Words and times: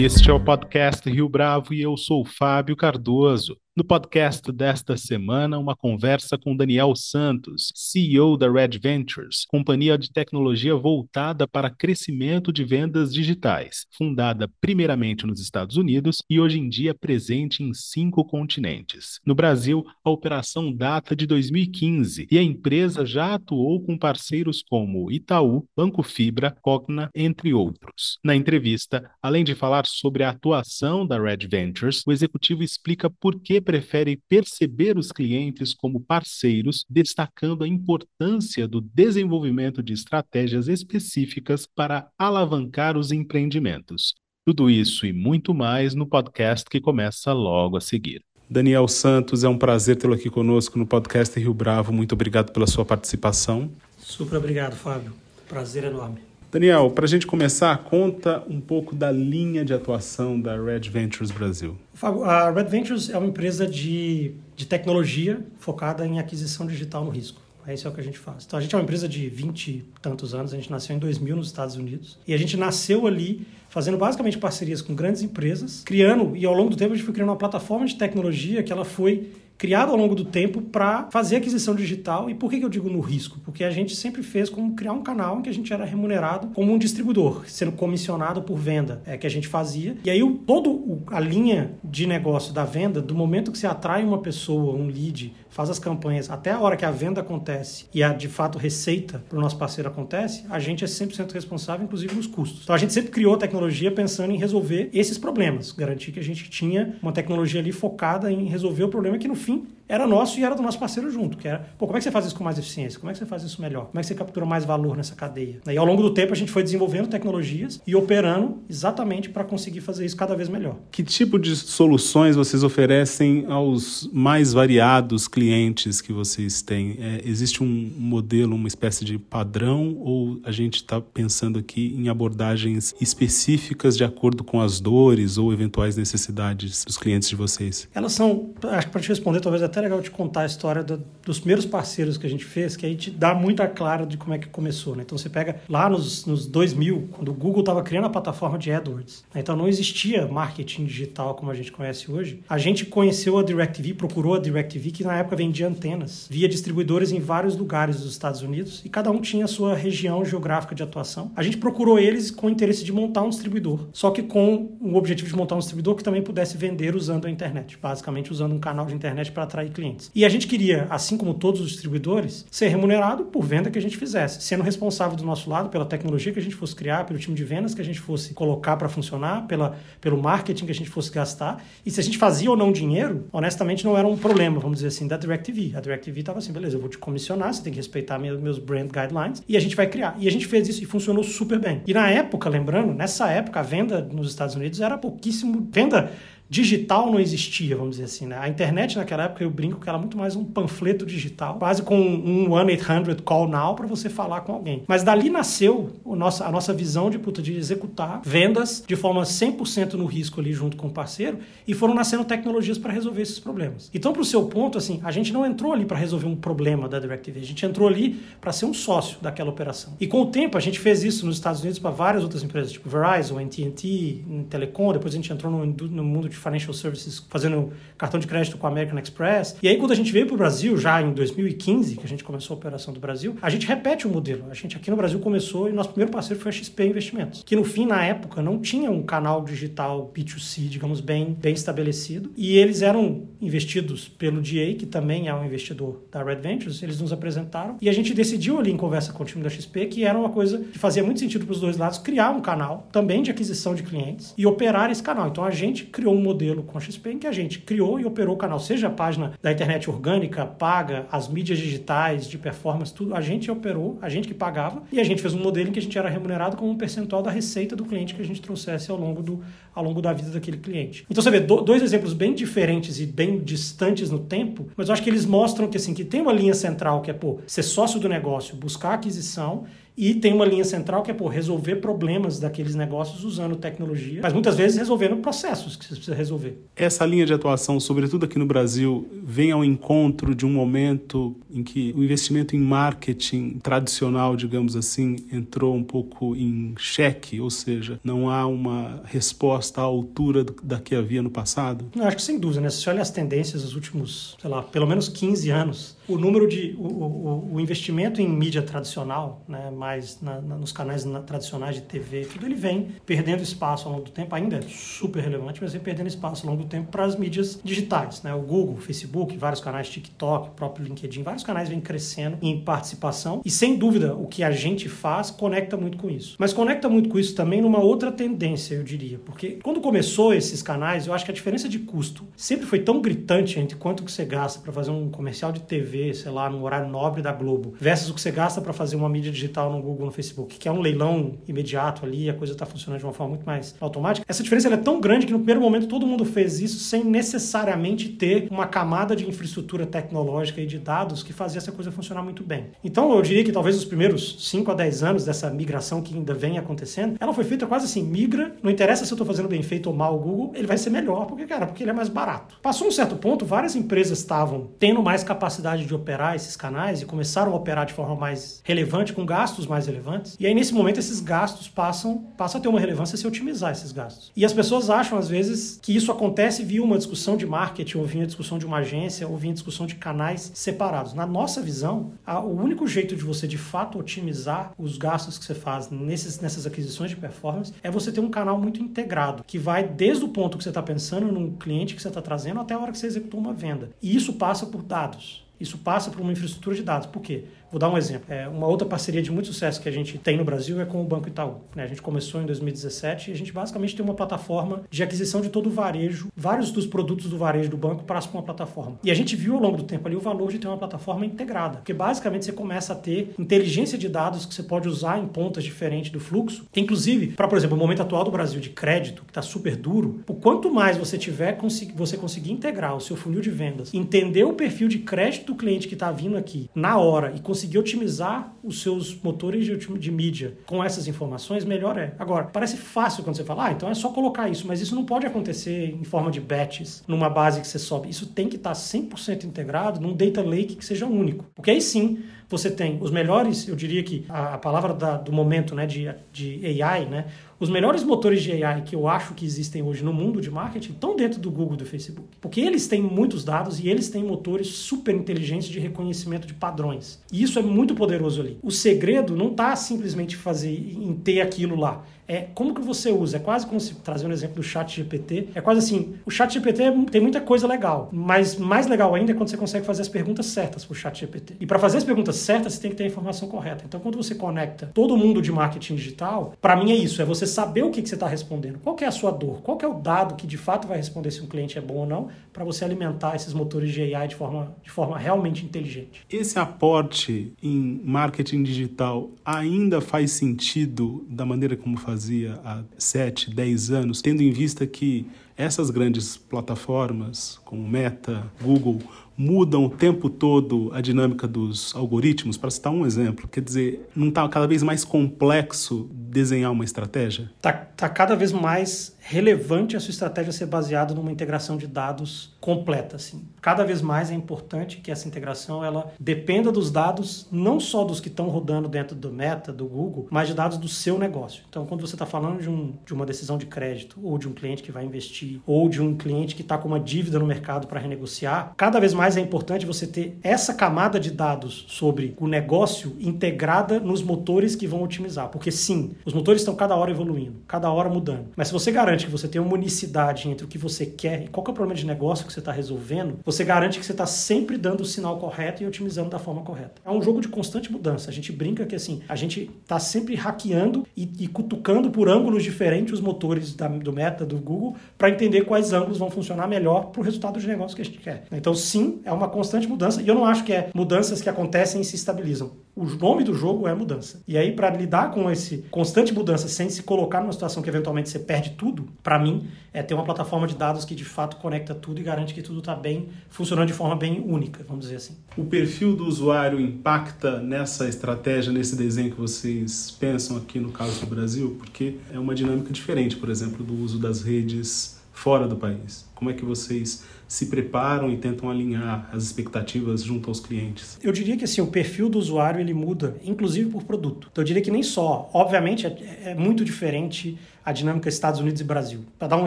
Este 0.00 0.30
é 0.30 0.32
o 0.32 0.38
podcast 0.38 1.10
Rio 1.10 1.28
Bravo 1.28 1.74
e 1.74 1.82
eu 1.82 1.96
sou 1.96 2.24
Fábio 2.24 2.76
Cardoso. 2.76 3.58
No 3.78 3.84
podcast 3.84 4.50
desta 4.50 4.96
semana, 4.96 5.56
uma 5.56 5.76
conversa 5.76 6.36
com 6.36 6.56
Daniel 6.56 6.96
Santos, 6.96 7.70
CEO 7.76 8.36
da 8.36 8.50
Red 8.50 8.76
Ventures, 8.82 9.44
companhia 9.46 9.96
de 9.96 10.10
tecnologia 10.10 10.74
voltada 10.74 11.46
para 11.46 11.70
crescimento 11.70 12.52
de 12.52 12.64
vendas 12.64 13.14
digitais, 13.14 13.86
fundada 13.96 14.50
primeiramente 14.60 15.24
nos 15.24 15.38
Estados 15.38 15.76
Unidos 15.76 16.20
e 16.28 16.40
hoje 16.40 16.58
em 16.58 16.68
dia 16.68 16.92
presente 16.92 17.62
em 17.62 17.72
cinco 17.72 18.24
continentes. 18.24 19.20
No 19.24 19.32
Brasil, 19.32 19.84
a 20.04 20.10
operação 20.10 20.72
data 20.72 21.14
de 21.14 21.24
2015 21.24 22.26
e 22.32 22.36
a 22.36 22.42
empresa 22.42 23.06
já 23.06 23.34
atuou 23.34 23.80
com 23.80 23.96
parceiros 23.96 24.60
como 24.60 25.08
Itaú, 25.08 25.64
Banco 25.76 26.02
Fibra, 26.02 26.52
Cogna, 26.62 27.10
entre 27.14 27.54
outros. 27.54 28.18
Na 28.24 28.34
entrevista, 28.34 29.08
além 29.22 29.44
de 29.44 29.54
falar 29.54 29.86
sobre 29.86 30.24
a 30.24 30.30
atuação 30.30 31.06
da 31.06 31.16
Red 31.16 31.46
Ventures, 31.48 32.02
o 32.04 32.10
executivo 32.10 32.64
explica 32.64 33.08
por 33.08 33.40
que 33.40 33.67
prefere 33.68 34.18
perceber 34.26 34.96
os 34.96 35.12
clientes 35.12 35.74
como 35.74 36.00
parceiros, 36.00 36.86
destacando 36.88 37.64
a 37.64 37.68
importância 37.68 38.66
do 38.66 38.80
desenvolvimento 38.80 39.82
de 39.82 39.92
estratégias 39.92 40.68
específicas 40.68 41.66
para 41.66 42.08
alavancar 42.18 42.96
os 42.96 43.12
empreendimentos. 43.12 44.14
Tudo 44.46 44.70
isso 44.70 45.04
e 45.04 45.12
muito 45.12 45.52
mais 45.52 45.94
no 45.94 46.06
podcast 46.06 46.64
que 46.64 46.80
começa 46.80 47.34
logo 47.34 47.76
a 47.76 47.80
seguir. 47.82 48.22
Daniel 48.48 48.88
Santos, 48.88 49.44
é 49.44 49.48
um 49.50 49.58
prazer 49.58 49.96
tê-lo 49.96 50.14
aqui 50.14 50.30
conosco 50.30 50.78
no 50.78 50.86
podcast 50.86 51.38
Rio 51.38 51.52
Bravo. 51.52 51.92
Muito 51.92 52.14
obrigado 52.14 52.50
pela 52.52 52.66
sua 52.66 52.86
participação. 52.86 53.70
Super 53.98 54.38
obrigado, 54.38 54.76
Fábio. 54.76 55.12
Prazer 55.46 55.84
enorme. 55.84 56.27
Daniel, 56.50 56.90
para 56.90 57.04
a 57.04 57.08
gente 57.08 57.26
começar, 57.26 57.76
conta 57.84 58.42
um 58.48 58.58
pouco 58.58 58.94
da 58.94 59.12
linha 59.12 59.62
de 59.64 59.74
atuação 59.74 60.40
da 60.40 60.56
Red 60.56 60.88
Ventures 60.90 61.30
Brasil. 61.30 61.76
A 62.24 62.50
Red 62.50 62.64
Ventures 62.64 63.10
é 63.10 63.18
uma 63.18 63.28
empresa 63.28 63.66
de, 63.66 64.32
de 64.56 64.64
tecnologia 64.64 65.44
focada 65.58 66.06
em 66.06 66.18
aquisição 66.18 66.66
digital 66.66 67.04
no 67.04 67.10
risco. 67.10 67.42
Isso 67.68 67.86
é 67.86 67.90
o 67.90 67.94
que 67.94 68.00
a 68.00 68.04
gente 68.04 68.18
faz. 68.18 68.44
Então, 68.46 68.58
a 68.58 68.62
gente 68.62 68.74
é 68.74 68.78
uma 68.78 68.84
empresa 68.84 69.06
de 69.06 69.28
20 69.28 69.68
e 69.68 69.84
tantos 70.00 70.34
anos, 70.34 70.54
a 70.54 70.56
gente 70.56 70.70
nasceu 70.70 70.96
em 70.96 70.98
2000 70.98 71.36
nos 71.36 71.48
Estados 71.48 71.76
Unidos, 71.76 72.18
e 72.26 72.32
a 72.32 72.36
gente 72.38 72.56
nasceu 72.56 73.06
ali 73.06 73.46
fazendo 73.68 73.98
basicamente 73.98 74.38
parcerias 74.38 74.80
com 74.80 74.94
grandes 74.94 75.20
empresas, 75.20 75.82
criando, 75.84 76.34
e 76.34 76.46
ao 76.46 76.54
longo 76.54 76.70
do 76.70 76.76
tempo 76.76 76.94
a 76.94 76.96
gente 76.96 77.04
foi 77.04 77.12
criando 77.12 77.28
uma 77.28 77.36
plataforma 77.36 77.84
de 77.84 77.96
tecnologia 77.96 78.62
que 78.62 78.72
ela 78.72 78.86
foi 78.86 79.32
criado 79.58 79.90
ao 79.90 79.96
longo 79.96 80.14
do 80.14 80.24
tempo 80.24 80.62
para 80.62 81.08
fazer 81.10 81.36
aquisição 81.36 81.74
digital. 81.74 82.30
E 82.30 82.34
por 82.34 82.48
que, 82.48 82.60
que 82.60 82.64
eu 82.64 82.68
digo 82.68 82.88
no 82.88 83.00
risco? 83.00 83.40
Porque 83.44 83.64
a 83.64 83.70
gente 83.70 83.96
sempre 83.96 84.22
fez 84.22 84.48
como 84.48 84.74
criar 84.74 84.92
um 84.92 85.02
canal 85.02 85.38
em 85.38 85.42
que 85.42 85.50
a 85.50 85.52
gente 85.52 85.72
era 85.72 85.84
remunerado 85.84 86.48
como 86.54 86.72
um 86.72 86.78
distribuidor, 86.78 87.42
sendo 87.46 87.72
comissionado 87.72 88.40
por 88.42 88.56
venda, 88.56 89.02
é 89.04 89.16
que 89.16 89.26
a 89.26 89.30
gente 89.30 89.48
fazia. 89.48 89.96
E 90.04 90.08
aí 90.08 90.22
o, 90.22 90.34
todo 90.38 91.02
a 91.08 91.18
linha 91.18 91.72
de 91.82 92.06
negócio 92.06 92.54
da 92.54 92.64
venda, 92.64 93.02
do 93.02 93.14
momento 93.14 93.50
que 93.50 93.58
você 93.58 93.66
atrai 93.66 94.04
uma 94.04 94.18
pessoa, 94.18 94.74
um 94.74 94.86
lead, 94.86 95.34
faz 95.48 95.70
as 95.70 95.78
campanhas, 95.78 96.30
até 96.30 96.50
a 96.50 96.60
hora 96.60 96.76
que 96.76 96.84
a 96.84 96.90
venda 96.90 97.20
acontece 97.20 97.86
e 97.92 98.02
a 98.02 98.12
de 98.12 98.28
fato 98.28 98.58
receita 98.58 99.22
para 99.28 99.38
o 99.38 99.40
nosso 99.40 99.56
parceiro 99.56 99.88
acontece, 99.88 100.44
a 100.50 100.58
gente 100.58 100.84
é 100.84 100.86
100% 100.86 101.32
responsável, 101.32 101.84
inclusive 101.84 102.14
nos 102.14 102.26
custos. 102.26 102.62
Então 102.62 102.74
a 102.74 102.78
gente 102.78 102.92
sempre 102.92 103.10
criou 103.10 103.36
tecnologia 103.36 103.90
pensando 103.90 104.32
em 104.32 104.36
resolver 104.36 104.90
esses 104.92 105.18
problemas, 105.18 105.72
garantir 105.72 106.12
que 106.12 106.20
a 106.20 106.24
gente 106.24 106.48
tinha 106.50 106.96
uma 107.02 107.12
tecnologia 107.12 107.60
ali 107.60 107.72
focada 107.72 108.30
em 108.30 108.46
resolver 108.46 108.84
o 108.84 108.88
problema 108.88 109.18
que 109.18 109.28
no 109.28 109.34
fim 109.34 109.66
era 109.88 110.06
nosso 110.06 110.38
e 110.38 110.44
era 110.44 110.54
do 110.54 110.62
nosso 110.62 110.78
parceiro 110.78 111.10
junto, 111.10 111.38
que 111.38 111.48
era, 111.48 111.66
pô, 111.78 111.86
como 111.86 111.96
é 111.96 112.00
que 112.00 112.04
você 112.04 112.10
faz 112.10 112.26
isso 112.26 112.34
com 112.34 112.44
mais 112.44 112.58
eficiência? 112.58 113.00
Como 113.00 113.10
é 113.10 113.12
que 113.12 113.18
você 113.18 113.26
faz 113.26 113.42
isso 113.42 113.60
melhor? 113.60 113.86
Como 113.86 113.98
é 113.98 114.00
que 114.00 114.06
você 114.06 114.14
captura 114.14 114.44
mais 114.44 114.64
valor 114.64 114.96
nessa 114.96 115.14
cadeia? 115.14 115.60
E 115.66 115.76
ao 115.76 115.86
longo 115.86 116.02
do 116.02 116.10
tempo 116.12 116.32
a 116.32 116.36
gente 116.36 116.52
foi 116.52 116.62
desenvolvendo 116.62 117.08
tecnologias 117.08 117.80
e 117.86 117.96
operando 117.96 118.58
exatamente 118.68 119.30
para 119.30 119.44
conseguir 119.44 119.80
fazer 119.80 120.04
isso 120.04 120.16
cada 120.16 120.34
vez 120.34 120.48
melhor. 120.48 120.76
Que 120.92 121.02
tipo 121.02 121.38
de 121.38 121.56
soluções 121.56 122.36
vocês 122.36 122.62
oferecem 122.62 123.46
aos 123.48 124.08
mais 124.12 124.52
variados 124.52 125.26
clientes 125.26 126.00
que 126.00 126.12
vocês 126.12 126.60
têm? 126.60 126.96
É, 127.00 127.22
existe 127.24 127.62
um 127.62 127.90
modelo, 127.96 128.54
uma 128.54 128.68
espécie 128.68 129.04
de 129.04 129.18
padrão 129.18 129.96
ou 129.98 130.40
a 130.44 130.52
gente 130.52 130.76
está 130.76 131.00
pensando 131.00 131.58
aqui 131.58 131.94
em 131.96 132.08
abordagens 132.08 132.94
específicas 133.00 133.96
de 133.96 134.04
acordo 134.04 134.44
com 134.44 134.60
as 134.60 134.80
dores 134.80 135.38
ou 135.38 135.52
eventuais 135.52 135.96
necessidades 135.96 136.84
dos 136.84 136.98
clientes 136.98 137.28
de 137.28 137.36
vocês? 137.36 137.88
Elas 137.94 138.12
são, 138.12 138.50
acho 138.62 138.86
que 138.86 138.92
para 138.92 139.00
te 139.00 139.08
responder, 139.08 139.40
talvez 139.40 139.62
até 139.62 139.77
até 139.78 139.80
legal 139.80 140.02
te 140.02 140.10
contar 140.10 140.42
a 140.42 140.46
história 140.46 140.82
do, 140.82 141.02
dos 141.24 141.38
primeiros 141.38 141.64
parceiros 141.64 142.18
que 142.18 142.26
a 142.26 142.30
gente 142.30 142.44
fez, 142.44 142.76
que 142.76 142.84
aí 142.84 142.96
te 142.96 143.10
dá 143.10 143.34
muita 143.34 143.66
clara 143.66 144.04
de 144.04 144.16
como 144.16 144.34
é 144.34 144.38
que 144.38 144.48
começou. 144.48 144.96
Né? 144.96 145.02
Então 145.04 145.16
você 145.16 145.28
pega 145.28 145.60
lá 145.68 145.88
nos, 145.88 146.26
nos 146.26 146.46
2000, 146.46 147.08
quando 147.12 147.30
o 147.30 147.34
Google 147.34 147.60
estava 147.60 147.82
criando 147.82 148.06
a 148.06 148.10
plataforma 148.10 148.58
de 148.58 148.72
AdWords, 148.72 149.24
né? 149.34 149.40
então 149.40 149.56
não 149.56 149.68
existia 149.68 150.26
marketing 150.26 150.84
digital 150.84 151.34
como 151.34 151.50
a 151.50 151.54
gente 151.54 151.70
conhece 151.70 152.10
hoje. 152.10 152.42
A 152.48 152.58
gente 152.58 152.84
conheceu 152.84 153.38
a 153.38 153.42
DirecTV, 153.42 153.94
procurou 153.94 154.34
a 154.34 154.38
DirecTV, 154.38 154.90
que 154.90 155.04
na 155.04 155.16
época 155.16 155.36
vendia 155.36 155.68
antenas, 155.68 156.26
via 156.30 156.48
distribuidores 156.48 157.12
em 157.12 157.20
vários 157.20 157.56
lugares 157.56 158.00
dos 158.00 158.10
Estados 158.10 158.42
Unidos 158.42 158.82
e 158.84 158.88
cada 158.88 159.10
um 159.10 159.20
tinha 159.20 159.44
a 159.44 159.48
sua 159.48 159.74
região 159.74 160.24
geográfica 160.24 160.74
de 160.74 160.82
atuação. 160.82 161.30
A 161.36 161.42
gente 161.42 161.56
procurou 161.56 161.98
eles 161.98 162.30
com 162.30 162.46
o 162.46 162.50
interesse 162.50 162.84
de 162.84 162.92
montar 162.92 163.22
um 163.22 163.28
distribuidor, 163.28 163.86
só 163.92 164.10
que 164.10 164.22
com 164.22 164.76
o 164.80 164.96
objetivo 164.96 165.28
de 165.28 165.36
montar 165.36 165.54
um 165.54 165.58
distribuidor 165.58 165.94
que 165.94 166.02
também 166.02 166.22
pudesse 166.22 166.56
vender 166.56 166.96
usando 166.96 167.26
a 167.26 167.30
internet, 167.30 167.78
basicamente 167.80 168.32
usando 168.32 168.54
um 168.54 168.58
canal 168.58 168.86
de 168.86 168.94
internet 168.94 169.30
para 169.30 169.44
atrair 169.44 169.67
clientes. 169.72 170.10
E 170.14 170.24
a 170.24 170.28
gente 170.28 170.46
queria, 170.46 170.86
assim 170.90 171.16
como 171.16 171.34
todos 171.34 171.60
os 171.60 171.70
distribuidores, 171.70 172.46
ser 172.50 172.68
remunerado 172.68 173.24
por 173.24 173.44
venda 173.44 173.70
que 173.70 173.78
a 173.78 173.82
gente 173.82 173.96
fizesse, 173.96 174.42
sendo 174.42 174.62
responsável 174.62 175.16
do 175.16 175.24
nosso 175.24 175.48
lado 175.48 175.68
pela 175.68 175.84
tecnologia 175.84 176.32
que 176.32 176.38
a 176.38 176.42
gente 176.42 176.54
fosse 176.54 176.74
criar, 176.74 177.04
pelo 177.04 177.18
time 177.18 177.36
de 177.36 177.44
vendas 177.44 177.74
que 177.74 177.80
a 177.80 177.84
gente 177.84 178.00
fosse 178.00 178.34
colocar 178.34 178.76
para 178.76 178.88
funcionar, 178.88 179.46
pela, 179.46 179.76
pelo 180.00 180.20
marketing 180.20 180.64
que 180.66 180.72
a 180.72 180.74
gente 180.74 180.90
fosse 180.90 181.10
gastar. 181.10 181.62
E 181.84 181.90
se 181.90 182.00
a 182.00 182.02
gente 182.02 182.18
fazia 182.18 182.50
ou 182.50 182.56
não 182.56 182.72
dinheiro, 182.72 183.26
honestamente 183.32 183.84
não 183.84 183.96
era 183.96 184.06
um 184.06 184.16
problema, 184.16 184.58
vamos 184.60 184.78
dizer 184.78 184.88
assim, 184.88 185.06
da 185.06 185.16
DirecTV. 185.16 185.72
A 185.76 185.80
DirecTV 185.80 186.20
estava 186.20 186.38
assim, 186.38 186.52
beleza, 186.52 186.76
eu 186.76 186.80
vou 186.80 186.88
te 186.88 186.98
comissionar, 186.98 187.52
você 187.52 187.62
tem 187.62 187.72
que 187.72 187.78
respeitar 187.78 188.18
meus 188.18 188.58
brand 188.58 188.90
guidelines 188.90 189.42
e 189.48 189.56
a 189.56 189.60
gente 189.60 189.76
vai 189.76 189.86
criar. 189.86 190.16
E 190.18 190.28
a 190.28 190.30
gente 190.30 190.46
fez 190.46 190.68
isso 190.68 190.82
e 190.82 190.86
funcionou 190.86 191.22
super 191.24 191.58
bem. 191.58 191.82
E 191.86 191.94
na 191.94 192.08
época, 192.10 192.48
lembrando, 192.48 192.92
nessa 192.92 193.30
época 193.30 193.60
a 193.60 193.62
venda 193.62 194.00
nos 194.02 194.28
Estados 194.28 194.54
Unidos 194.54 194.80
era 194.80 194.96
pouquíssimo. 194.96 195.68
Venda 195.70 196.12
digital 196.48 197.10
não 197.10 197.20
existia, 197.20 197.76
vamos 197.76 197.96
dizer 197.96 198.04
assim. 198.04 198.26
Né? 198.26 198.38
A 198.38 198.48
internet 198.48 198.96
naquela 198.96 199.24
época 199.24 199.44
eu 199.44 199.50
brinco 199.50 199.80
que 199.80 199.88
era 199.88 199.98
muito 199.98 200.16
mais 200.16 200.34
um 200.34 200.44
panfleto 200.44 201.04
digital, 201.04 201.58
quase 201.58 201.82
com 201.82 201.98
um 201.98 202.48
1-800 202.48 203.20
call 203.22 203.48
now 203.48 203.74
para 203.74 203.86
você 203.86 204.08
falar 204.08 204.40
com 204.40 204.52
alguém. 204.52 204.82
Mas 204.86 205.02
dali 205.02 205.28
nasceu 205.28 205.90
o 206.04 206.16
nosso, 206.16 206.42
a 206.42 206.50
nossa 206.50 206.72
visão 206.72 207.10
de, 207.10 207.18
puta, 207.18 207.42
de 207.42 207.54
executar 207.54 208.22
vendas 208.24 208.82
de 208.86 208.96
forma 208.96 209.22
100% 209.22 209.94
no 209.94 210.06
risco 210.06 210.40
ali 210.40 210.52
junto 210.52 210.76
com 210.76 210.86
o 210.86 210.90
parceiro 210.90 211.38
e 211.66 211.74
foram 211.74 211.94
nascendo 211.94 212.24
tecnologias 212.24 212.78
para 212.78 212.92
resolver 212.92 213.22
esses 213.22 213.38
problemas. 213.38 213.90
Então, 213.92 214.12
para 214.12 214.22
o 214.22 214.24
seu 214.24 214.46
ponto, 214.46 214.78
assim, 214.78 215.00
a 215.04 215.10
gente 215.10 215.32
não 215.32 215.44
entrou 215.44 215.72
ali 215.72 215.84
para 215.84 215.96
resolver 215.96 216.26
um 216.26 216.36
problema 216.36 216.88
da 216.88 216.98
DirecTV, 216.98 217.40
a 217.40 217.44
gente 217.44 217.66
entrou 217.66 217.86
ali 217.86 218.20
para 218.40 218.52
ser 218.52 218.64
um 218.64 218.74
sócio 218.74 219.18
daquela 219.20 219.50
operação. 219.50 219.94
E 220.00 220.06
com 220.06 220.22
o 220.22 220.26
tempo 220.26 220.56
a 220.56 220.60
gente 220.60 220.78
fez 220.78 221.04
isso 221.04 221.26
nos 221.26 221.36
Estados 221.36 221.60
Unidos 221.60 221.78
para 221.78 221.90
várias 221.90 222.22
outras 222.22 222.42
empresas, 222.42 222.72
tipo 222.72 222.88
Verizon, 222.88 223.38
AT&T, 223.38 224.24
Telecom, 224.48 224.92
depois 224.92 225.12
a 225.12 225.16
gente 225.16 225.32
entrou 225.32 225.52
no, 225.52 225.66
no 225.66 226.04
mundo 226.04 226.28
de 226.28 226.37
financial 226.38 226.72
services, 226.72 227.24
fazendo 227.28 227.72
cartão 227.96 228.18
de 228.18 228.26
crédito 228.26 228.56
com 228.56 228.66
a 228.66 228.70
American 228.70 228.98
Express. 228.98 229.56
E 229.62 229.68
aí, 229.68 229.76
quando 229.76 229.92
a 229.92 229.94
gente 229.94 230.12
veio 230.12 230.26
para 230.26 230.34
o 230.34 230.38
Brasil, 230.38 230.76
já 230.76 231.00
em 231.02 231.12
2015, 231.12 231.96
que 231.96 232.04
a 232.04 232.08
gente 232.08 232.24
começou 232.24 232.54
a 232.54 232.58
operação 232.58 232.92
do 232.92 233.00
Brasil, 233.00 233.36
a 233.42 233.50
gente 233.50 233.66
repete 233.66 234.06
o 234.06 234.10
modelo. 234.10 234.44
A 234.50 234.54
gente 234.54 234.76
aqui 234.76 234.90
no 234.90 234.96
Brasil 234.96 235.18
começou 235.18 235.68
e 235.68 235.72
nosso 235.72 235.90
primeiro 235.90 236.12
parceiro 236.12 236.40
foi 236.40 236.50
a 236.50 236.52
XP 236.52 236.86
Investimentos, 236.86 237.42
que 237.44 237.56
no 237.56 237.64
fim, 237.64 237.86
na 237.86 238.04
época, 238.04 238.40
não 238.40 238.58
tinha 238.58 238.90
um 238.90 239.02
canal 239.02 239.44
digital 239.44 240.10
B2C, 240.14 240.68
digamos, 240.68 241.00
bem, 241.00 241.36
bem 241.38 241.54
estabelecido. 241.54 242.30
E 242.36 242.56
eles 242.56 242.82
eram 242.82 243.28
investidos 243.40 244.08
pelo 244.08 244.40
DA, 244.40 244.74
que 244.78 244.86
também 244.86 245.28
é 245.28 245.34
um 245.34 245.44
investidor 245.44 246.02
da 246.10 246.22
Red 246.22 246.36
Ventures, 246.36 246.82
eles 246.82 247.00
nos 247.00 247.12
apresentaram. 247.12 247.76
E 247.80 247.88
a 247.88 247.92
gente 247.92 248.14
decidiu 248.14 248.58
ali 248.58 248.70
em 248.70 248.76
conversa 248.76 249.12
com 249.12 249.22
o 249.22 249.26
time 249.26 249.42
da 249.42 249.50
XP 249.50 249.86
que 249.86 250.04
era 250.04 250.18
uma 250.18 250.30
coisa 250.30 250.58
que 250.58 250.78
fazia 250.78 251.02
muito 251.02 251.20
sentido 251.20 251.44
para 251.44 251.52
os 251.52 251.60
dois 251.60 251.76
lados 251.76 251.98
criar 251.98 252.30
um 252.30 252.40
canal 252.40 252.88
também 252.92 253.22
de 253.22 253.30
aquisição 253.30 253.74
de 253.74 253.82
clientes 253.82 254.34
e 254.36 254.46
operar 254.46 254.90
esse 254.90 255.02
canal. 255.02 255.28
Então 255.28 255.44
a 255.44 255.50
gente 255.50 255.84
criou 255.84 256.14
um 256.14 256.20
modelo 256.28 256.62
com 256.62 256.76
a 256.76 256.80
XP 256.80 257.12
em 257.12 257.18
que 257.18 257.26
a 257.26 257.32
gente 257.32 257.58
criou 257.60 257.98
e 257.98 258.04
operou 258.04 258.34
o 258.34 258.38
canal, 258.38 258.60
seja 258.60 258.88
a 258.88 258.90
página 258.90 259.32
da 259.42 259.50
internet 259.50 259.88
orgânica, 259.88 260.44
paga, 260.44 261.06
as 261.10 261.28
mídias 261.28 261.58
digitais, 261.58 262.28
de 262.28 262.38
performance, 262.38 262.92
tudo, 262.92 263.14
a 263.14 263.20
gente 263.20 263.50
operou, 263.50 263.98
a 264.02 264.08
gente 264.08 264.28
que 264.28 264.34
pagava, 264.34 264.82
e 264.92 265.00
a 265.00 265.04
gente 265.04 265.22
fez 265.22 265.34
um 265.34 265.42
modelo 265.42 265.68
em 265.68 265.72
que 265.72 265.78
a 265.78 265.82
gente 265.82 265.98
era 265.98 266.08
remunerado 266.08 266.56
com 266.56 266.68
um 266.68 266.76
percentual 266.76 267.22
da 267.22 267.30
receita 267.30 267.74
do 267.74 267.84
cliente 267.84 268.14
que 268.14 268.22
a 268.22 268.24
gente 268.24 268.40
trouxesse 268.40 268.90
ao 268.90 268.96
longo, 268.96 269.22
do, 269.22 269.40
ao 269.74 269.82
longo 269.82 270.02
da 270.02 270.12
vida 270.12 270.30
daquele 270.30 270.58
cliente. 270.58 271.06
Então 271.10 271.22
você 271.22 271.30
vê 271.30 271.40
dois 271.40 271.82
exemplos 271.82 272.12
bem 272.12 272.34
diferentes 272.34 273.00
e 273.00 273.06
bem 273.06 273.38
distantes 273.38 274.10
no 274.10 274.18
tempo, 274.18 274.66
mas 274.76 274.88
eu 274.88 274.92
acho 274.92 275.02
que 275.02 275.10
eles 275.10 275.24
mostram 275.24 275.68
que 275.68 275.76
assim, 275.76 275.94
que 275.94 276.04
tem 276.04 276.20
uma 276.20 276.32
linha 276.32 276.54
central 276.54 277.00
que 277.00 277.10
é, 277.10 277.14
pô, 277.14 277.38
ser 277.46 277.62
sócio 277.62 277.98
do 277.98 278.08
negócio, 278.08 278.56
buscar 278.56 278.94
aquisição 278.94 279.64
E 279.98 280.14
tem 280.14 280.32
uma 280.32 280.44
linha 280.44 280.62
central 280.62 281.02
que 281.02 281.10
é, 281.10 281.14
pô, 281.14 281.26
resolver 281.26 281.76
problemas 281.76 282.38
daqueles 282.38 282.76
negócios 282.76 283.24
usando 283.24 283.56
tecnologia, 283.56 284.20
mas 284.22 284.32
muitas 284.32 284.54
vezes 284.54 284.78
resolvendo 284.78 285.16
processos 285.16 285.74
que 285.74 285.84
você 285.84 285.94
precisa 285.94 286.14
resolver. 286.14 286.56
Essa 286.76 287.04
linha 287.04 287.26
de 287.26 287.32
atuação, 287.32 287.80
sobretudo 287.80 288.24
aqui 288.24 288.38
no 288.38 288.46
Brasil, 288.46 289.08
vem 289.24 289.50
ao 289.50 289.64
encontro 289.64 290.36
de 290.36 290.46
um 290.46 290.52
momento 290.52 291.34
em 291.50 291.64
que 291.64 291.92
o 291.96 292.04
investimento 292.04 292.54
em 292.54 292.60
marketing 292.60 293.58
tradicional, 293.60 294.36
digamos 294.36 294.76
assim, 294.76 295.16
entrou 295.32 295.74
um 295.74 295.82
pouco 295.82 296.36
em 296.36 296.74
xeque, 296.78 297.40
ou 297.40 297.50
seja, 297.50 297.98
não 298.04 298.30
há 298.30 298.46
uma 298.46 299.02
resposta 299.04 299.80
à 299.80 299.84
altura 299.84 300.46
da 300.62 300.78
que 300.78 300.94
havia 300.94 301.22
no 301.22 301.30
passado? 301.30 301.86
Eu 301.96 302.04
acho 302.04 302.16
que 302.16 302.22
sem 302.22 302.38
dúvida, 302.38 302.60
né? 302.60 302.70
Se 302.70 302.82
você 302.82 302.90
olha 302.90 303.02
as 303.02 303.10
tendências 303.10 303.62
dos 303.62 303.74
últimos, 303.74 304.36
sei 304.40 304.48
lá, 304.48 304.62
pelo 304.62 304.86
menos 304.86 305.08
15 305.08 305.50
anos, 305.50 305.98
o 306.08 306.16
número 306.16 306.48
de 306.48 306.74
o, 306.78 306.86
o, 306.86 307.54
o, 307.54 307.60
investimento 307.60 308.20
em 308.20 308.28
mídia 308.28 308.62
tradicional, 308.62 309.44
né, 309.46 309.70
mais 309.88 310.20
na, 310.20 310.38
na, 310.40 310.56
nos 310.56 310.70
canais 310.70 311.04
na, 311.06 311.20
tradicionais 311.20 311.76
de 311.76 311.82
TV, 311.82 312.26
tudo 312.26 312.44
ele 312.44 312.54
vem 312.54 312.88
perdendo 313.06 313.42
espaço 313.42 313.88
ao 313.88 313.94
longo 313.94 314.04
do 314.04 314.10
tempo, 314.10 314.34
ainda 314.34 314.56
é 314.56 314.62
super 314.62 315.22
relevante, 315.22 315.62
mas 315.62 315.72
vem 315.72 315.80
perdendo 315.80 316.08
espaço 316.08 316.46
ao 316.46 316.52
longo 316.52 316.64
do 316.64 316.68
tempo 316.68 316.90
para 316.90 317.04
as 317.04 317.16
mídias 317.16 317.58
digitais, 317.64 318.22
né, 318.22 318.34
o 318.34 318.40
Google, 318.40 318.76
Facebook, 318.76 319.34
vários 319.38 319.62
canais 319.62 319.88
TikTok, 319.88 320.50
próprio 320.50 320.84
LinkedIn, 320.84 321.22
vários 321.22 321.42
canais 321.42 321.70
vêm 321.70 321.80
crescendo 321.80 322.36
em 322.42 322.60
participação 322.60 323.40
e 323.42 323.50
sem 323.50 323.76
dúvida 323.76 324.14
o 324.14 324.26
que 324.26 324.42
a 324.42 324.50
gente 324.50 324.90
faz 324.90 325.30
conecta 325.30 325.76
muito 325.76 325.96
com 325.96 326.10
isso. 326.10 326.36
Mas 326.38 326.52
conecta 326.52 326.88
muito 326.88 327.08
com 327.08 327.18
isso 327.18 327.34
também 327.34 327.62
numa 327.62 327.80
outra 327.80 328.12
tendência, 328.12 328.74
eu 328.74 328.82
diria, 328.82 329.18
porque 329.24 329.58
quando 329.62 329.80
começou 329.80 330.34
esses 330.34 330.62
canais, 330.62 331.06
eu 331.06 331.14
acho 331.14 331.24
que 331.24 331.30
a 331.30 331.34
diferença 331.34 331.66
de 331.66 331.78
custo 331.78 332.26
sempre 332.36 332.66
foi 332.66 332.80
tão 332.80 333.00
gritante 333.00 333.58
entre 333.58 333.76
quanto 333.76 334.04
que 334.04 334.12
você 334.12 334.26
gasta 334.26 334.60
para 334.60 334.72
fazer 334.72 334.90
um 334.90 335.08
comercial 335.08 335.50
de 335.50 335.60
TV, 335.60 336.12
sei 336.12 336.30
lá, 336.30 336.50
no 336.50 336.62
horário 336.62 336.88
nobre 336.88 337.22
da 337.22 337.32
Globo, 337.32 337.72
versus 337.80 338.10
o 338.10 338.14
que 338.14 338.20
você 338.20 338.30
gasta 338.30 338.60
para 338.60 338.74
fazer 338.74 338.96
uma 338.96 339.08
mídia 339.08 339.32
digital 339.32 339.72
no 339.72 339.77
Google, 339.80 340.06
no 340.06 340.12
Facebook, 340.12 340.58
que 340.58 340.68
é 340.68 340.72
um 340.72 340.80
leilão 340.80 341.38
imediato 341.46 342.04
ali, 342.04 342.28
a 342.28 342.34
coisa 342.34 342.52
está 342.52 342.66
funcionando 342.66 343.00
de 343.00 343.06
uma 343.06 343.12
forma 343.12 343.34
muito 343.34 343.46
mais 343.46 343.74
automática. 343.80 344.24
Essa 344.28 344.42
diferença 344.42 344.68
é 344.68 344.76
tão 344.76 345.00
grande 345.00 345.26
que 345.26 345.32
no 345.32 345.38
primeiro 345.38 345.60
momento 345.60 345.86
todo 345.86 346.06
mundo 346.06 346.24
fez 346.24 346.60
isso 346.60 346.78
sem 346.78 347.04
necessariamente 347.04 348.08
ter 348.08 348.48
uma 348.50 348.66
camada 348.66 349.14
de 349.14 349.28
infraestrutura 349.28 349.86
tecnológica 349.86 350.60
e 350.60 350.66
de 350.66 350.78
dados 350.78 351.22
que 351.22 351.32
fazia 351.32 351.58
essa 351.58 351.72
coisa 351.72 351.90
funcionar 351.90 352.22
muito 352.22 352.42
bem. 352.42 352.66
Então 352.82 353.14
eu 353.14 353.22
diria 353.22 353.44
que 353.44 353.52
talvez 353.52 353.76
os 353.76 353.84
primeiros 353.84 354.36
5 354.48 354.70
a 354.70 354.74
10 354.74 355.02
anos 355.02 355.24
dessa 355.24 355.50
migração 355.50 356.02
que 356.02 356.14
ainda 356.14 356.34
vem 356.34 356.58
acontecendo, 356.58 357.16
ela 357.20 357.32
foi 357.32 357.44
feita 357.44 357.66
quase 357.66 357.86
assim, 357.86 358.02
migra, 358.02 358.54
não 358.62 358.70
interessa 358.70 359.04
se 359.04 359.12
eu 359.12 359.16
estou 359.16 359.26
fazendo 359.26 359.48
bem 359.48 359.62
feito 359.62 359.88
ou 359.88 359.96
mal 359.96 360.16
o 360.16 360.18
Google, 360.18 360.52
ele 360.54 360.66
vai 360.66 360.78
ser 360.78 360.90
melhor, 360.90 361.26
porque, 361.26 361.46
cara, 361.46 361.66
porque 361.66 361.82
ele 361.82 361.90
é 361.90 361.94
mais 361.94 362.08
barato. 362.08 362.58
Passou 362.62 362.88
um 362.88 362.90
certo 362.90 363.16
ponto, 363.16 363.44
várias 363.44 363.74
empresas 363.76 364.18
estavam 364.18 364.68
tendo 364.78 365.02
mais 365.02 365.24
capacidade 365.24 365.84
de 365.84 365.94
operar 365.94 366.34
esses 366.34 366.56
canais 366.56 367.02
e 367.02 367.06
começaram 367.06 367.52
a 367.52 367.56
operar 367.56 367.86
de 367.86 367.92
forma 367.92 368.14
mais 368.14 368.60
relevante, 368.64 369.12
com 369.12 369.24
gastos 369.24 369.66
mais 369.68 369.86
relevantes. 369.86 370.36
E 370.38 370.46
aí, 370.46 370.54
nesse 370.54 370.72
momento, 370.74 370.98
esses 370.98 371.20
gastos 371.20 371.68
passam, 371.68 372.26
passam 372.36 372.58
a 372.58 372.62
ter 372.62 372.68
uma 372.68 372.80
relevância 372.80 373.16
se 373.16 373.26
otimizar 373.26 373.72
esses 373.72 373.92
gastos. 373.92 374.32
E 374.34 374.44
as 374.44 374.52
pessoas 374.52 374.90
acham, 374.90 375.18
às 375.18 375.28
vezes, 375.28 375.78
que 375.82 375.94
isso 375.94 376.10
acontece 376.10 376.62
via 376.62 376.82
uma 376.82 376.96
discussão 376.96 377.36
de 377.36 377.46
marketing, 377.46 377.98
ou 377.98 378.04
via 378.04 378.26
discussão 378.26 378.58
de 378.58 378.66
uma 378.66 378.78
agência, 378.78 379.26
ou 379.28 379.36
via 379.36 379.52
discussão 379.52 379.86
de 379.86 379.96
canais 379.96 380.50
separados. 380.54 381.14
Na 381.14 381.26
nossa 381.26 381.60
visão, 381.60 382.12
a, 382.26 382.40
o 382.40 382.60
único 382.60 382.86
jeito 382.86 383.14
de 383.16 383.22
você, 383.22 383.46
de 383.46 383.58
fato, 383.58 383.98
otimizar 383.98 384.72
os 384.78 384.96
gastos 384.96 385.38
que 385.38 385.44
você 385.44 385.54
faz 385.54 385.90
nesses, 385.90 386.40
nessas 386.40 386.66
aquisições 386.66 387.10
de 387.10 387.16
performance 387.16 387.72
é 387.82 387.90
você 387.90 388.10
ter 388.12 388.20
um 388.20 388.30
canal 388.30 388.58
muito 388.58 388.82
integrado, 388.82 389.44
que 389.46 389.58
vai 389.58 389.86
desde 389.86 390.24
o 390.24 390.28
ponto 390.28 390.56
que 390.56 390.64
você 390.64 390.70
está 390.70 390.82
pensando 390.82 391.30
no 391.30 391.52
cliente 391.52 391.94
que 391.94 392.02
você 392.02 392.08
está 392.08 392.22
trazendo 392.22 392.60
até 392.60 392.74
a 392.74 392.78
hora 392.78 392.92
que 392.92 392.98
você 392.98 393.06
executou 393.06 393.40
uma 393.40 393.52
venda. 393.52 393.90
E 394.02 394.14
isso 394.14 394.34
passa 394.34 394.66
por 394.66 394.82
dados. 394.82 395.47
Isso 395.60 395.78
passa 395.78 396.10
por 396.10 396.20
uma 396.20 396.32
infraestrutura 396.32 396.76
de 396.76 396.82
dados. 396.82 397.06
Por 397.06 397.20
quê? 397.20 397.44
Vou 397.70 397.78
dar 397.78 397.90
um 397.90 397.98
exemplo. 397.98 398.32
É, 398.32 398.48
uma 398.48 398.66
outra 398.66 398.88
parceria 398.88 399.20
de 399.20 399.30
muito 399.30 399.48
sucesso 399.48 399.80
que 399.80 399.88
a 399.88 399.92
gente 399.92 400.16
tem 400.16 400.36
no 400.36 400.44
Brasil 400.44 400.80
é 400.80 400.86
com 400.86 401.02
o 401.02 401.04
Banco 401.04 401.28
Itaú. 401.28 401.56
Né? 401.76 401.84
A 401.84 401.86
gente 401.86 402.00
começou 402.00 402.40
em 402.40 402.46
2017 402.46 403.30
e 403.30 403.34
a 403.34 403.36
gente 403.36 403.52
basicamente 403.52 403.94
tem 403.94 404.02
uma 404.02 404.14
plataforma 404.14 404.82
de 404.90 405.02
aquisição 405.02 405.42
de 405.42 405.50
todo 405.50 405.66
o 405.66 405.70
varejo. 405.70 406.28
Vários 406.34 406.70
dos 406.70 406.86
produtos 406.86 407.28
do 407.28 407.36
varejo 407.36 407.68
do 407.68 407.76
banco 407.76 408.04
passam 408.04 408.32
por 408.32 408.38
uma 408.38 408.44
plataforma. 408.44 408.98
E 409.04 409.10
a 409.10 409.14
gente 409.14 409.36
viu 409.36 409.54
ao 409.54 409.60
longo 409.60 409.76
do 409.76 409.82
tempo 409.82 410.08
ali 410.08 410.16
o 410.16 410.20
valor 410.20 410.50
de 410.50 410.58
ter 410.58 410.66
uma 410.66 410.78
plataforma 410.78 411.26
integrada. 411.26 411.78
Porque 411.78 411.92
basicamente 411.92 412.46
você 412.46 412.52
começa 412.52 412.94
a 412.94 412.96
ter 412.96 413.34
inteligência 413.38 413.98
de 413.98 414.08
dados 414.08 414.46
que 414.46 414.54
você 414.54 414.62
pode 414.62 414.88
usar 414.88 415.18
em 415.18 415.26
pontas 415.26 415.62
diferentes 415.62 416.10
do 416.10 416.20
fluxo. 416.20 416.66
Que, 416.72 416.80
inclusive, 416.80 417.28
para, 417.28 417.48
por 417.48 417.58
exemplo, 417.58 417.76
o 417.76 417.78
momento 417.78 418.00
atual 418.00 418.24
do 418.24 418.30
Brasil 418.30 418.60
de 418.60 418.70
crédito, 418.70 419.24
que 419.24 419.30
está 419.30 419.42
super 419.42 419.76
duro, 419.76 420.20
o 420.26 420.34
quanto 420.34 420.72
mais 420.72 420.96
você 420.96 421.18
tiver, 421.18 421.58
você 421.94 422.16
conseguir 422.16 422.50
integrar 422.50 422.96
o 422.96 423.00
seu 423.00 423.14
funil 423.14 423.42
de 423.42 423.50
vendas, 423.50 423.92
entender 423.92 424.44
o 424.44 424.54
perfil 424.54 424.88
de 424.88 425.00
crédito 425.00 425.47
do 425.48 425.56
cliente 425.56 425.88
que 425.88 425.94
está 425.94 426.10
vindo 426.12 426.36
aqui 426.36 426.70
na 426.74 426.98
hora 426.98 427.32
e 427.34 427.40
conseguir 427.40 427.78
otimizar 427.78 428.54
os 428.62 428.82
seus 428.82 429.20
motores 429.22 429.64
de, 429.64 429.76
de 429.76 430.10
mídia 430.10 430.58
com 430.66 430.82
essas 430.82 431.08
informações, 431.08 431.64
melhor 431.64 431.98
é. 431.98 432.14
Agora, 432.18 432.44
parece 432.44 432.76
fácil 432.76 433.24
quando 433.24 433.36
você 433.36 433.44
fala, 433.44 433.66
ah, 433.66 433.72
então 433.72 433.88
é 433.88 433.94
só 433.94 434.10
colocar 434.10 434.48
isso, 434.48 434.66
mas 434.66 434.80
isso 434.80 434.94
não 434.94 435.04
pode 435.04 435.26
acontecer 435.26 435.96
em 435.98 436.04
forma 436.04 436.30
de 436.30 436.40
batches, 436.40 437.02
numa 437.06 437.28
base 437.28 437.60
que 437.60 437.66
você 437.66 437.78
sobe. 437.78 438.08
Isso 438.08 438.26
tem 438.26 438.48
que 438.48 438.56
estar 438.56 438.72
100% 438.72 439.44
integrado 439.44 440.00
num 440.00 440.14
data 440.14 440.42
lake 440.42 440.76
que 440.76 440.84
seja 440.84 441.06
único. 441.06 441.46
Porque 441.54 441.70
aí 441.70 441.80
sim, 441.80 442.22
você 442.48 442.70
tem 442.70 442.98
os 443.00 443.10
melhores, 443.10 443.68
eu 443.68 443.76
diria 443.76 444.02
que 444.02 444.24
a, 444.28 444.54
a 444.54 444.58
palavra 444.58 444.94
da, 444.94 445.16
do 445.16 445.30
momento 445.30 445.74
né, 445.74 445.86
de, 445.86 446.08
de 446.32 446.82
AI, 446.82 447.04
né, 447.04 447.26
os 447.60 447.68
melhores 447.68 448.02
motores 448.02 448.42
de 448.42 448.62
AI 448.62 448.82
que 448.82 448.94
eu 448.94 449.06
acho 449.06 449.34
que 449.34 449.44
existem 449.44 449.82
hoje 449.82 450.02
no 450.02 450.12
mundo 450.12 450.40
de 450.40 450.50
marketing 450.50 450.92
estão 450.92 451.14
dentro 451.14 451.40
do 451.40 451.50
Google 451.50 451.74
e 451.74 451.78
do 451.78 451.84
Facebook. 451.84 452.28
Porque 452.40 452.60
eles 452.60 452.86
têm 452.86 453.02
muitos 453.02 453.44
dados 453.44 453.80
e 453.80 453.88
eles 453.88 454.08
têm 454.08 454.22
motores 454.22 454.68
super 454.68 455.14
inteligentes 455.14 455.68
de 455.68 455.78
reconhecimento 455.78 456.46
de 456.46 456.54
padrões. 456.54 457.20
E 457.32 457.42
isso 457.42 457.58
é 457.58 457.62
muito 457.62 457.94
poderoso 457.94 458.40
ali. 458.40 458.58
O 458.62 458.70
segredo 458.70 459.36
não 459.36 459.50
está 459.50 459.74
simplesmente 459.76 460.36
fazer 460.36 460.72
em 460.72 461.12
ter 461.14 461.40
aquilo 461.40 461.76
lá 461.76 462.04
é 462.28 462.42
como 462.54 462.74
que 462.74 462.80
você 462.82 463.10
usa. 463.10 463.38
É 463.38 463.40
quase 463.40 463.66
como 463.66 463.80
se, 463.80 463.94
trazendo 463.96 464.30
um 464.30 464.34
exemplo 464.34 464.56
do 464.56 464.62
chat 464.62 464.94
GPT, 464.94 465.48
é 465.54 465.60
quase 465.60 465.78
assim, 465.78 466.16
o 466.26 466.30
chat 466.30 466.52
GPT 466.52 466.92
tem 467.10 467.20
muita 467.20 467.40
coisa 467.40 467.66
legal, 467.66 468.10
mas 468.12 468.56
mais 468.56 468.86
legal 468.86 469.14
ainda 469.14 469.32
é 469.32 469.34
quando 469.34 469.48
você 469.48 469.56
consegue 469.56 469.86
fazer 469.86 470.02
as 470.02 470.08
perguntas 470.08 470.46
certas 470.46 470.84
para 470.84 470.92
o 470.92 470.96
chat 470.96 471.18
GPT. 471.18 471.56
E 471.58 471.66
para 471.66 471.78
fazer 471.78 471.98
as 471.98 472.04
perguntas 472.04 472.36
certas, 472.36 472.74
você 472.74 472.82
tem 472.82 472.90
que 472.90 472.96
ter 472.96 473.04
a 473.04 473.06
informação 473.06 473.48
correta. 473.48 473.84
Então, 473.86 473.98
quando 473.98 474.16
você 474.16 474.34
conecta 474.34 474.90
todo 474.92 475.16
mundo 475.16 475.40
de 475.40 475.50
marketing 475.50 475.96
digital, 475.96 476.54
para 476.60 476.76
mim 476.76 476.92
é 476.92 476.96
isso, 476.96 477.22
é 477.22 477.24
você 477.24 477.46
saber 477.46 477.82
o 477.82 477.90
que, 477.90 478.02
que 478.02 478.08
você 478.08 478.14
está 478.14 478.28
respondendo. 478.28 478.78
Qual 478.78 478.96
é 479.00 479.06
a 479.06 479.10
sua 479.10 479.30
dor? 479.30 479.62
Qual 479.62 479.78
é 479.80 479.86
o 479.86 479.94
dado 479.94 480.34
que 480.34 480.46
de 480.46 480.58
fato 480.58 480.86
vai 480.86 480.98
responder 480.98 481.30
se 481.30 481.40
um 481.40 481.46
cliente 481.46 481.78
é 481.78 481.80
bom 481.80 481.94
ou 481.94 482.06
não, 482.06 482.28
para 482.52 482.64
você 482.64 482.84
alimentar 482.84 483.36
esses 483.36 483.54
motores 483.54 483.92
de 483.92 484.14
AI 484.14 484.28
de 484.28 484.34
forma, 484.34 484.74
de 484.82 484.90
forma 484.90 485.16
realmente 485.16 485.64
inteligente. 485.64 486.24
Esse 486.28 486.58
aporte 486.58 487.52
em 487.62 488.00
marketing 488.04 488.62
digital 488.62 489.30
ainda 489.44 490.00
faz 490.00 490.32
sentido 490.32 491.24
da 491.28 491.46
maneira 491.46 491.76
como 491.76 491.96
faz 491.96 492.17
fazia 492.18 492.58
há 492.64 492.82
7, 492.98 493.54
10 493.54 493.90
anos, 493.92 494.20
tendo 494.20 494.42
em 494.42 494.50
vista 494.50 494.84
que 494.84 495.24
essas 495.56 495.88
grandes 495.88 496.36
plataformas, 496.36 497.60
como 497.64 497.88
Meta, 497.88 498.50
Google, 498.60 498.98
mudam 499.36 499.84
o 499.84 499.88
tempo 499.88 500.28
todo 500.28 500.90
a 500.92 501.00
dinâmica 501.00 501.46
dos 501.46 501.94
algoritmos, 501.94 502.56
para 502.56 502.70
citar 502.70 502.92
um 502.92 503.06
exemplo. 503.06 503.46
Quer 503.46 503.60
dizer, 503.60 504.08
não 504.16 504.30
está 504.30 504.48
cada 504.48 504.66
vez 504.66 504.82
mais 504.82 505.04
complexo 505.04 506.10
desenhar 506.12 506.72
uma 506.72 506.84
estratégia? 506.84 507.52
Está 507.56 507.72
tá 507.72 508.08
cada 508.08 508.34
vez 508.34 508.52
mais 508.52 509.16
relevante 509.28 509.94
a 509.94 510.00
sua 510.00 510.10
estratégia 510.10 510.50
ser 510.50 510.64
baseada 510.64 511.12
numa 511.12 511.30
integração 511.30 511.76
de 511.76 511.86
dados 511.86 512.56
completa. 512.62 513.16
Assim. 513.16 513.46
Cada 513.60 513.84
vez 513.84 514.00
mais 514.00 514.30
é 514.30 514.34
importante 514.34 514.96
que 514.98 515.10
essa 515.10 515.28
integração 515.28 515.84
ela 515.84 516.10
dependa 516.18 516.72
dos 516.72 516.90
dados, 516.90 517.46
não 517.52 517.78
só 517.78 518.04
dos 518.04 518.20
que 518.20 518.28
estão 518.28 518.48
rodando 518.48 518.88
dentro 518.88 519.14
do 519.14 519.30
Meta, 519.30 519.70
do 519.70 519.84
Google, 519.84 520.28
mas 520.30 520.48
de 520.48 520.54
dados 520.54 520.78
do 520.78 520.88
seu 520.88 521.18
negócio. 521.18 521.62
Então, 521.68 521.84
quando 521.84 522.00
você 522.00 522.14
está 522.14 522.24
falando 522.24 522.62
de, 522.62 522.70
um, 522.70 522.94
de 523.04 523.12
uma 523.12 523.26
decisão 523.26 523.58
de 523.58 523.66
crédito, 523.66 524.18
ou 524.22 524.38
de 524.38 524.48
um 524.48 524.54
cliente 524.54 524.82
que 524.82 524.90
vai 524.90 525.04
investir, 525.04 525.60
ou 525.66 525.90
de 525.90 526.00
um 526.00 526.16
cliente 526.16 526.54
que 526.54 526.62
está 526.62 526.78
com 526.78 526.88
uma 526.88 526.98
dívida 526.98 527.38
no 527.38 527.46
mercado 527.46 527.86
para 527.86 528.00
renegociar, 528.00 528.72
cada 528.78 528.98
vez 528.98 529.12
mais 529.12 529.36
é 529.36 529.40
importante 529.40 529.84
você 529.84 530.06
ter 530.06 530.38
essa 530.42 530.72
camada 530.72 531.20
de 531.20 531.30
dados 531.30 531.84
sobre 531.88 532.34
o 532.38 532.48
negócio 532.48 533.14
integrada 533.20 534.00
nos 534.00 534.22
motores 534.22 534.74
que 534.74 534.86
vão 534.86 535.02
otimizar. 535.02 535.48
Porque 535.48 535.70
sim, 535.70 536.12
os 536.24 536.32
motores 536.32 536.62
estão 536.62 536.74
cada 536.74 536.96
hora 536.96 537.10
evoluindo, 537.10 537.60
cada 537.68 537.92
hora 537.92 538.08
mudando. 538.08 538.46
Mas 538.56 538.68
se 538.68 538.72
você 538.72 538.90
garante 538.90 539.17
garante 539.18 539.26
que 539.26 539.32
você 539.32 539.48
tem 539.48 539.60
uma 539.60 539.74
unicidade 539.74 540.48
entre 540.48 540.64
o 540.64 540.68
que 540.68 540.78
você 540.78 541.04
quer 541.04 541.42
e 541.42 541.48
qual 541.48 541.66
é 541.66 541.70
o 541.70 541.72
problema 541.72 541.98
de 541.98 542.06
negócio 542.06 542.46
que 542.46 542.52
você 542.52 542.60
está 542.60 542.70
resolvendo, 542.70 543.38
você 543.44 543.64
garante 543.64 543.98
que 543.98 544.06
você 544.06 544.12
está 544.12 544.26
sempre 544.26 544.76
dando 544.76 545.00
o 545.00 545.04
sinal 545.04 545.38
correto 545.38 545.82
e 545.82 545.86
otimizando 545.86 546.30
da 546.30 546.38
forma 546.38 546.62
correta. 546.62 547.00
É 547.04 547.10
um 547.10 547.20
jogo 547.20 547.40
de 547.40 547.48
constante 547.48 547.90
mudança. 547.90 548.30
A 548.30 548.32
gente 548.32 548.52
brinca 548.52 548.86
que 548.86 548.94
assim, 548.94 549.20
a 549.28 549.34
gente 549.34 549.70
está 549.82 549.98
sempre 549.98 550.34
hackeando 550.34 551.06
e, 551.16 551.28
e, 551.40 551.48
cutucando 551.48 552.10
por 552.10 552.28
ângulos 552.28 552.62
diferentes 552.62 553.14
os 553.14 553.20
motores 553.20 553.74
da, 553.74 553.88
do 553.88 554.12
Meta, 554.12 554.46
do 554.46 554.58
Google, 554.58 554.96
para 555.16 555.30
entender 555.30 555.62
quais 555.62 555.92
ângulos 555.92 556.18
vão 556.18 556.30
funcionar 556.30 556.68
melhor 556.68 557.06
para 557.06 557.20
o 557.20 557.24
resultado 557.24 557.58
de 557.58 557.66
negócio 557.66 557.96
que 557.96 558.02
a 558.02 558.04
gente 558.04 558.18
quer. 558.18 558.44
Então, 558.52 558.74
sim, 558.74 559.20
é 559.24 559.32
uma 559.32 559.48
constante 559.48 559.88
mudança. 559.88 560.22
E 560.22 560.28
eu 560.28 560.34
não 560.34 560.44
acho 560.44 560.64
que 560.64 560.72
é 560.72 560.90
mudanças 560.94 561.40
que 561.40 561.48
acontecem 561.48 562.00
e 562.00 562.04
se 562.04 562.16
estabilizam. 562.16 562.72
O 562.94 563.04
nome 563.04 563.44
do 563.44 563.54
jogo 563.54 563.86
é 563.86 563.94
mudança. 563.94 564.42
E 564.46 564.58
aí, 564.58 564.72
para 564.72 564.90
lidar 564.90 565.30
com 565.30 565.50
esse 565.50 565.78
constante 565.90 566.32
mudança 566.32 566.68
sem 566.68 566.90
se 566.90 567.02
colocar 567.02 567.40
numa 567.40 567.52
situação 567.52 567.82
que 567.82 567.88
eventualmente 567.88 568.28
você 568.28 568.38
perde 568.38 568.70
tudo, 568.70 569.07
para 569.22 569.38
mim, 569.38 569.68
é 569.92 570.02
ter 570.02 570.14
uma 570.14 570.24
plataforma 570.24 570.66
de 570.66 570.74
dados 570.74 571.04
que 571.04 571.14
de 571.14 571.24
fato 571.24 571.56
conecta 571.56 571.94
tudo 571.94 572.20
e 572.20 572.22
garante 572.22 572.54
que 572.54 572.62
tudo 572.62 572.78
está 572.78 572.94
bem, 572.94 573.28
funcionando 573.48 573.88
de 573.88 573.92
forma 573.92 574.16
bem 574.16 574.40
única, 574.40 574.84
vamos 574.86 575.04
dizer 575.04 575.16
assim. 575.16 575.36
O 575.56 575.64
perfil 575.64 576.14
do 576.16 576.26
usuário 576.26 576.80
impacta 576.80 577.60
nessa 577.60 578.08
estratégia, 578.08 578.72
nesse 578.72 578.96
desenho 578.96 579.30
que 579.30 579.40
vocês 579.40 580.10
pensam 580.10 580.56
aqui 580.56 580.78
no 580.78 580.92
caso 580.92 581.20
do 581.20 581.26
Brasil? 581.26 581.76
Porque 581.78 582.16
é 582.32 582.38
uma 582.38 582.54
dinâmica 582.54 582.92
diferente, 582.92 583.36
por 583.36 583.48
exemplo, 583.48 583.84
do 583.84 583.94
uso 583.94 584.18
das 584.18 584.42
redes 584.42 585.18
fora 585.38 585.68
do 585.68 585.76
país. 585.76 586.28
Como 586.34 586.50
é 586.50 586.54
que 586.54 586.64
vocês 586.64 587.24
se 587.46 587.66
preparam 587.66 588.30
e 588.30 588.36
tentam 588.36 588.68
alinhar 588.68 589.30
as 589.32 589.44
expectativas 589.44 590.22
junto 590.22 590.50
aos 590.50 590.58
clientes? 590.58 591.16
Eu 591.22 591.32
diria 591.32 591.56
que 591.56 591.64
assim, 591.64 591.80
o 591.80 591.86
perfil 591.86 592.28
do 592.28 592.38
usuário 592.38 592.80
ele 592.80 592.92
muda, 592.92 593.36
inclusive 593.44 593.88
por 593.88 594.02
produto. 594.02 594.48
Então 594.50 594.62
eu 594.62 594.66
diria 594.66 594.82
que 594.82 594.90
nem 594.90 595.02
só. 595.02 595.48
Obviamente 595.54 596.06
é, 596.06 596.42
é 596.46 596.54
muito 596.54 596.84
diferente 596.84 597.56
a 597.88 597.92
dinâmica 597.92 598.28
Estados 598.28 598.60
Unidos 598.60 598.82
e 598.82 598.84
Brasil. 598.84 599.24
Para 599.38 599.48
dar 599.48 599.56
um 599.56 599.66